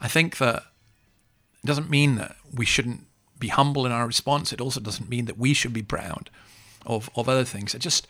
I 0.00 0.08
think 0.08 0.38
that 0.38 0.64
it 1.62 1.66
doesn't 1.66 1.88
mean 1.88 2.16
that 2.16 2.34
we 2.52 2.64
shouldn't 2.64 3.04
be 3.38 3.46
humble 3.46 3.86
in 3.86 3.92
our 3.92 4.08
response. 4.08 4.52
It 4.52 4.60
also 4.60 4.80
doesn't 4.80 5.08
mean 5.08 5.26
that 5.26 5.38
we 5.38 5.54
should 5.54 5.72
be 5.72 5.84
proud 5.84 6.30
of, 6.84 7.08
of 7.14 7.28
other 7.28 7.44
things. 7.44 7.76
It 7.76 7.78
just 7.78 8.08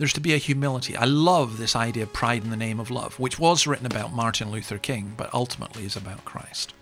there's 0.00 0.14
to 0.14 0.20
be 0.20 0.32
a 0.32 0.38
humility. 0.38 0.96
I 0.96 1.04
love 1.04 1.58
this 1.58 1.76
idea 1.76 2.04
of 2.04 2.12
pride 2.14 2.42
in 2.42 2.48
the 2.48 2.56
name 2.56 2.80
of 2.80 2.90
love, 2.90 3.18
which 3.20 3.38
was 3.38 3.66
written 3.66 3.84
about 3.84 4.14
Martin 4.14 4.50
Luther 4.50 4.78
King, 4.78 5.12
but 5.14 5.28
ultimately 5.34 5.84
is 5.84 5.94
about 5.94 6.24
Christ. 6.24 6.72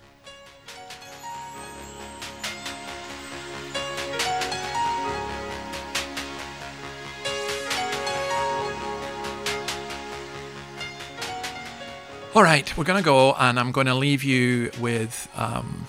All 12.33 12.43
right, 12.43 12.77
we're 12.77 12.85
going 12.85 13.03
to 13.03 13.05
go, 13.05 13.33
and 13.33 13.59
I'm 13.59 13.73
going 13.73 13.87
to 13.87 13.95
leave 13.95 14.23
you 14.23 14.71
with 14.79 15.27
um, 15.35 15.87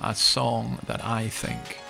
a 0.00 0.14
song 0.14 0.78
that 0.86 1.04
I 1.04 1.30
think 1.30 1.80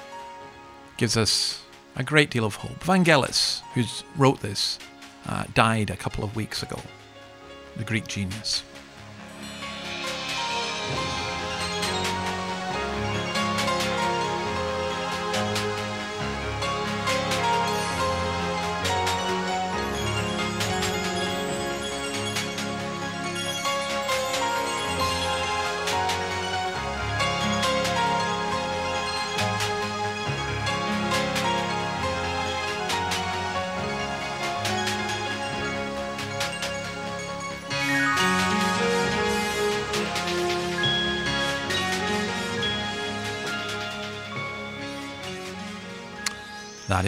gives 0.97 1.19
us 1.19 1.58
a 1.99 2.05
great 2.05 2.31
deal 2.31 2.45
of 2.45 2.55
hope. 2.55 2.79
Vangelis, 2.81 3.61
who 3.75 3.83
wrote 4.17 4.41
this, 4.41 4.79
uh, 5.27 5.45
died 5.55 5.91
a 5.91 5.97
couple 5.97 6.25
of 6.25 6.35
weeks 6.35 6.63
ago, 6.63 6.81
the 7.77 7.85
Greek 7.85 8.07
genius. 8.07 8.63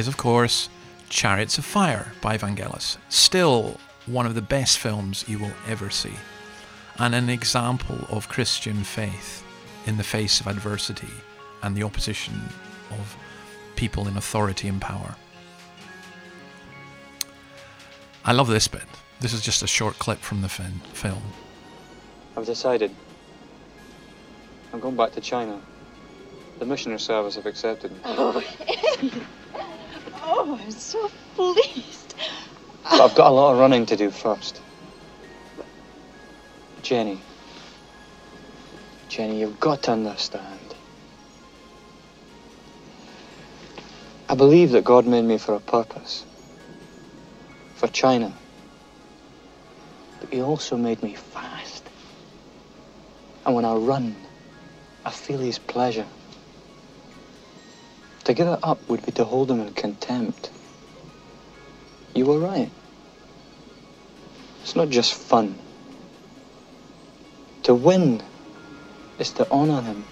Is, 0.01 0.09
of 0.09 0.17
course, 0.17 0.71
Chariots 1.11 1.59
of 1.59 1.65
Fire 1.67 2.13
by 2.23 2.39
Vangelis. 2.39 2.97
Still 3.11 3.79
one 4.07 4.25
of 4.25 4.35
the 4.35 4.41
best 4.41 4.79
films 4.79 5.27
you 5.29 5.39
will 5.39 5.53
ever 5.69 5.91
see, 5.91 6.15
and 6.99 7.15
an 7.15 7.29
example 7.29 8.07
of 8.09 8.27
Christian 8.27 8.83
faith 8.83 9.45
in 9.85 9.99
the 9.99 10.03
face 10.03 10.41
of 10.41 10.47
adversity 10.47 11.13
and 11.63 11.77
the 11.77 11.83
opposition 11.83 12.35
of 12.91 13.15
people 13.77 14.09
in 14.09 14.17
authority 14.17 14.69
and 14.69 14.81
power. 14.81 15.17
I 18.25 18.33
love 18.33 18.49
this 18.49 18.69
bit. 18.69 18.89
This 19.21 19.35
is 19.35 19.43
just 19.43 19.63
a 19.63 19.67
short 19.67 19.99
clip 19.99 20.21
from 20.21 20.41
the 20.41 20.49
fin- 20.49 20.81
film. 20.95 21.23
I've 22.39 22.47
decided. 22.47 22.91
I'm 24.73 24.81
going 24.81 24.97
back 24.97 25.13
to 25.13 25.21
China. 25.21 25.61
The 26.59 26.65
missionary 26.65 27.01
service 27.01 27.35
have 27.35 27.45
accepted 27.45 27.93
me. 27.93 27.99
Oh, 28.05 28.43
oh 30.31 30.59
I'm 30.61 30.73
so 30.73 31.11
pleased. 31.37 32.15
But 32.91 33.01
I've 33.01 33.15
got 33.17 33.29
a 33.31 33.35
lot 33.35 33.53
of 33.53 33.59
running 33.59 33.87
to 33.87 33.97
do 33.97 34.11
first. 34.11 34.63
Jenny. 36.83 37.27
Jenny, 39.09 39.41
you've 39.41 39.61
got 39.61 39.83
to 39.85 39.93
understand. 39.93 40.77
I 44.29 44.35
believe 44.37 44.73
that 44.73 44.85
God 44.85 45.07
made 45.07 45.25
me 45.25 45.39
for 45.39 45.55
a 45.55 45.61
purpose. 45.61 46.27
For 47.75 47.89
China. 47.89 48.41
But 50.21 50.33
He 50.33 50.43
also 50.43 50.77
made 50.77 51.03
me 51.03 51.15
fast. 51.15 51.91
And 53.47 53.55
when 53.57 53.65
I 53.67 53.75
run, 53.75 54.29
I 55.05 55.11
feel 55.11 55.41
His 55.41 55.59
pleasure. 55.59 56.09
To 58.31 58.35
give 58.35 58.47
it 58.47 58.61
up 58.63 58.89
would 58.89 59.05
be 59.05 59.11
to 59.11 59.25
hold 59.25 59.51
Him 59.51 59.59
in 59.61 59.73
contempt. 59.73 60.53
You 62.15 62.27
were 62.27 62.39
right. 62.39 62.71
It's 64.63 64.77
not 64.77 64.89
just 64.91 65.13
fun. 65.15 65.59
To 67.65 67.75
win 67.75 68.23
is 69.19 69.33
to 69.33 69.49
honor 69.51 69.83
Him. 69.83 70.05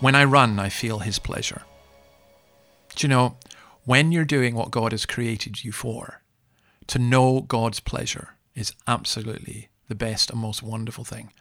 When 0.00 0.14
I 0.14 0.22
run, 0.24 0.60
I 0.60 0.68
feel 0.68 1.00
His 1.00 1.18
pleasure. 1.18 1.62
Do 2.94 3.06
you 3.06 3.08
know, 3.08 3.36
when 3.84 4.12
you're 4.12 4.24
doing 4.24 4.54
what 4.54 4.70
God 4.70 4.92
has 4.92 5.06
created 5.06 5.64
you 5.64 5.72
for, 5.72 6.22
to 6.86 6.98
know 7.00 7.40
God's 7.40 7.80
pleasure 7.80 8.36
is 8.54 8.74
absolutely 8.86 9.68
the 9.88 9.96
best 9.96 10.30
and 10.30 10.38
most 10.38 10.62
wonderful 10.62 11.04
thing. 11.04 11.32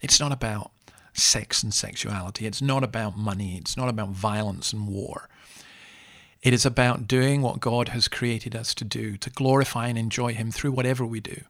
It's 0.00 0.20
not 0.20 0.32
about 0.32 0.70
sex 1.12 1.62
and 1.62 1.74
sexuality, 1.74 2.46
it's 2.46 2.62
not 2.62 2.82
about 2.82 3.18
money, 3.18 3.58
it's 3.58 3.76
not 3.76 3.88
about 3.88 4.10
violence 4.10 4.72
and 4.72 4.88
war. 4.88 5.28
It 6.40 6.54
is 6.54 6.64
about 6.64 7.08
doing 7.08 7.42
what 7.42 7.60
God 7.60 7.88
has 7.88 8.08
created 8.08 8.54
us 8.56 8.74
to 8.76 8.84
do, 8.84 9.16
to 9.18 9.28
glorify 9.28 9.88
and 9.88 9.98
enjoy 9.98 10.32
Him 10.32 10.50
through 10.50 10.72
whatever 10.72 11.04
we 11.04 11.20
do. 11.20 11.42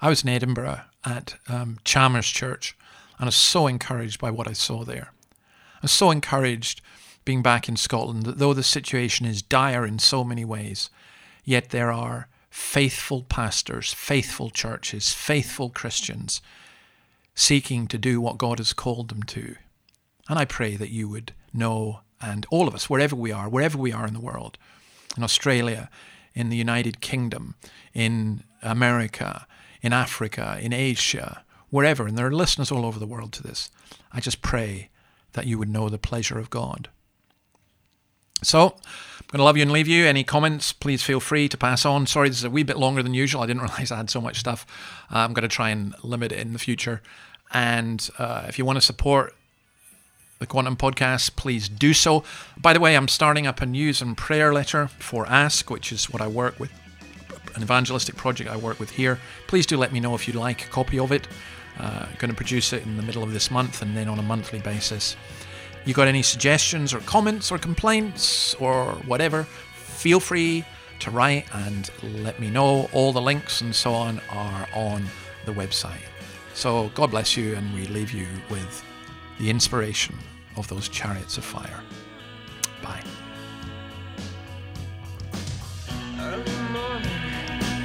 I 0.00 0.08
was 0.08 0.22
in 0.22 0.30
Edinburgh 0.30 0.80
at 1.04 1.34
um, 1.48 1.78
Chalmers 1.84 2.28
Church 2.28 2.76
and 3.18 3.24
I 3.24 3.26
was 3.26 3.34
so 3.34 3.66
encouraged 3.66 4.20
by 4.20 4.30
what 4.30 4.48
I 4.48 4.52
saw 4.52 4.84
there. 4.84 5.12
I 5.30 5.82
was 5.82 5.92
so 5.92 6.10
encouraged 6.10 6.80
being 7.24 7.42
back 7.42 7.68
in 7.68 7.76
Scotland 7.76 8.24
that 8.24 8.38
though 8.38 8.54
the 8.54 8.62
situation 8.62 9.26
is 9.26 9.42
dire 9.42 9.86
in 9.86 9.98
so 9.98 10.24
many 10.24 10.44
ways, 10.44 10.90
yet 11.44 11.70
there 11.70 11.92
are 11.92 12.28
faithful 12.50 13.22
pastors, 13.22 13.92
faithful 13.92 14.50
churches, 14.50 15.12
faithful 15.12 15.70
Christians 15.70 16.40
seeking 17.34 17.86
to 17.88 17.98
do 17.98 18.20
what 18.20 18.38
God 18.38 18.58
has 18.58 18.72
called 18.72 19.08
them 19.08 19.22
to. 19.24 19.56
And 20.28 20.38
I 20.38 20.44
pray 20.44 20.76
that 20.76 20.90
you 20.90 21.08
would 21.08 21.32
know, 21.52 22.00
and 22.20 22.46
all 22.50 22.68
of 22.68 22.74
us, 22.74 22.88
wherever 22.88 23.16
we 23.16 23.32
are, 23.32 23.48
wherever 23.48 23.76
we 23.76 23.92
are 23.92 24.06
in 24.06 24.14
the 24.14 24.20
world, 24.20 24.56
in 25.16 25.22
Australia, 25.22 25.90
in 26.34 26.48
the 26.48 26.56
United 26.56 27.00
Kingdom, 27.00 27.54
in 27.92 28.44
America, 28.62 29.46
in 29.82 29.92
Africa, 29.92 30.58
in 30.60 30.72
Asia, 30.72 31.43
wherever, 31.74 32.06
and 32.06 32.16
there 32.16 32.28
are 32.28 32.32
listeners 32.32 32.70
all 32.70 32.86
over 32.86 33.00
the 33.00 33.06
world 33.06 33.32
to 33.32 33.42
this. 33.42 33.68
I 34.12 34.20
just 34.20 34.42
pray 34.42 34.90
that 35.32 35.44
you 35.44 35.58
would 35.58 35.68
know 35.68 35.88
the 35.88 35.98
pleasure 35.98 36.38
of 36.38 36.48
God. 36.48 36.88
So, 38.44 38.66
I'm 38.66 39.26
going 39.26 39.38
to 39.38 39.42
love 39.42 39.56
you 39.56 39.62
and 39.62 39.72
leave 39.72 39.88
you. 39.88 40.06
Any 40.06 40.22
comments, 40.22 40.72
please 40.72 41.02
feel 41.02 41.18
free 41.18 41.48
to 41.48 41.56
pass 41.56 41.84
on. 41.84 42.06
Sorry, 42.06 42.28
this 42.28 42.38
is 42.38 42.44
a 42.44 42.50
wee 42.50 42.62
bit 42.62 42.76
longer 42.76 43.02
than 43.02 43.12
usual. 43.12 43.42
I 43.42 43.46
didn't 43.46 43.62
realize 43.66 43.90
I 43.90 43.96
had 43.96 44.08
so 44.08 44.20
much 44.20 44.38
stuff. 44.38 44.64
Uh, 45.12 45.18
I'm 45.18 45.32
going 45.32 45.42
to 45.42 45.48
try 45.48 45.70
and 45.70 45.96
limit 46.04 46.30
it 46.30 46.38
in 46.38 46.52
the 46.52 46.60
future. 46.60 47.02
And 47.52 48.08
uh, 48.18 48.44
if 48.46 48.56
you 48.56 48.64
want 48.64 48.76
to 48.76 48.80
support 48.80 49.34
the 50.38 50.46
Quantum 50.46 50.76
Podcast, 50.76 51.34
please 51.34 51.68
do 51.68 51.92
so. 51.92 52.22
By 52.56 52.72
the 52.72 52.78
way, 52.78 52.96
I'm 52.96 53.08
starting 53.08 53.48
up 53.48 53.60
a 53.60 53.66
news 53.66 54.00
and 54.00 54.16
prayer 54.16 54.54
letter 54.54 54.86
for 54.86 55.26
Ask, 55.26 55.70
which 55.70 55.90
is 55.90 56.08
what 56.08 56.22
I 56.22 56.28
work 56.28 56.60
with, 56.60 56.70
an 57.56 57.64
evangelistic 57.64 58.14
project 58.14 58.48
I 58.48 58.56
work 58.56 58.78
with 58.78 58.90
here. 58.90 59.18
Please 59.48 59.66
do 59.66 59.76
let 59.76 59.92
me 59.92 59.98
know 59.98 60.14
if 60.14 60.28
you'd 60.28 60.36
like 60.36 60.66
a 60.66 60.68
copy 60.68 61.00
of 61.00 61.10
it. 61.10 61.26
Uh, 61.78 62.06
going 62.18 62.30
to 62.30 62.36
produce 62.36 62.72
it 62.72 62.84
in 62.84 62.96
the 62.96 63.02
middle 63.02 63.22
of 63.22 63.32
this 63.32 63.50
month 63.50 63.82
and 63.82 63.96
then 63.96 64.08
on 64.08 64.18
a 64.18 64.22
monthly 64.22 64.60
basis. 64.60 65.16
You 65.84 65.92
got 65.92 66.08
any 66.08 66.22
suggestions 66.22 66.94
or 66.94 67.00
comments 67.00 67.50
or 67.50 67.58
complaints 67.58 68.54
or 68.54 68.92
whatever? 69.06 69.44
Feel 69.74 70.20
free 70.20 70.64
to 71.00 71.10
write 71.10 71.46
and 71.52 71.90
let 72.02 72.40
me 72.40 72.48
know. 72.48 72.88
All 72.92 73.12
the 73.12 73.20
links 73.20 73.60
and 73.60 73.74
so 73.74 73.92
on 73.92 74.20
are 74.30 74.68
on 74.74 75.04
the 75.44 75.52
website. 75.52 76.00
So 76.54 76.90
God 76.94 77.10
bless 77.10 77.36
you, 77.36 77.54
and 77.54 77.74
we 77.74 77.86
leave 77.88 78.12
you 78.12 78.28
with 78.48 78.84
the 79.38 79.50
inspiration 79.50 80.16
of 80.56 80.68
those 80.68 80.88
chariots 80.88 81.36
of 81.36 81.44
fire. 81.44 81.80
Bye. 82.82 83.02
Early 86.20 86.58
morning, 86.72 87.10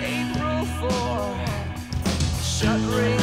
April 0.03 0.65
4, 0.65 1.45
shut 2.43 2.79
rain. 2.95 3.18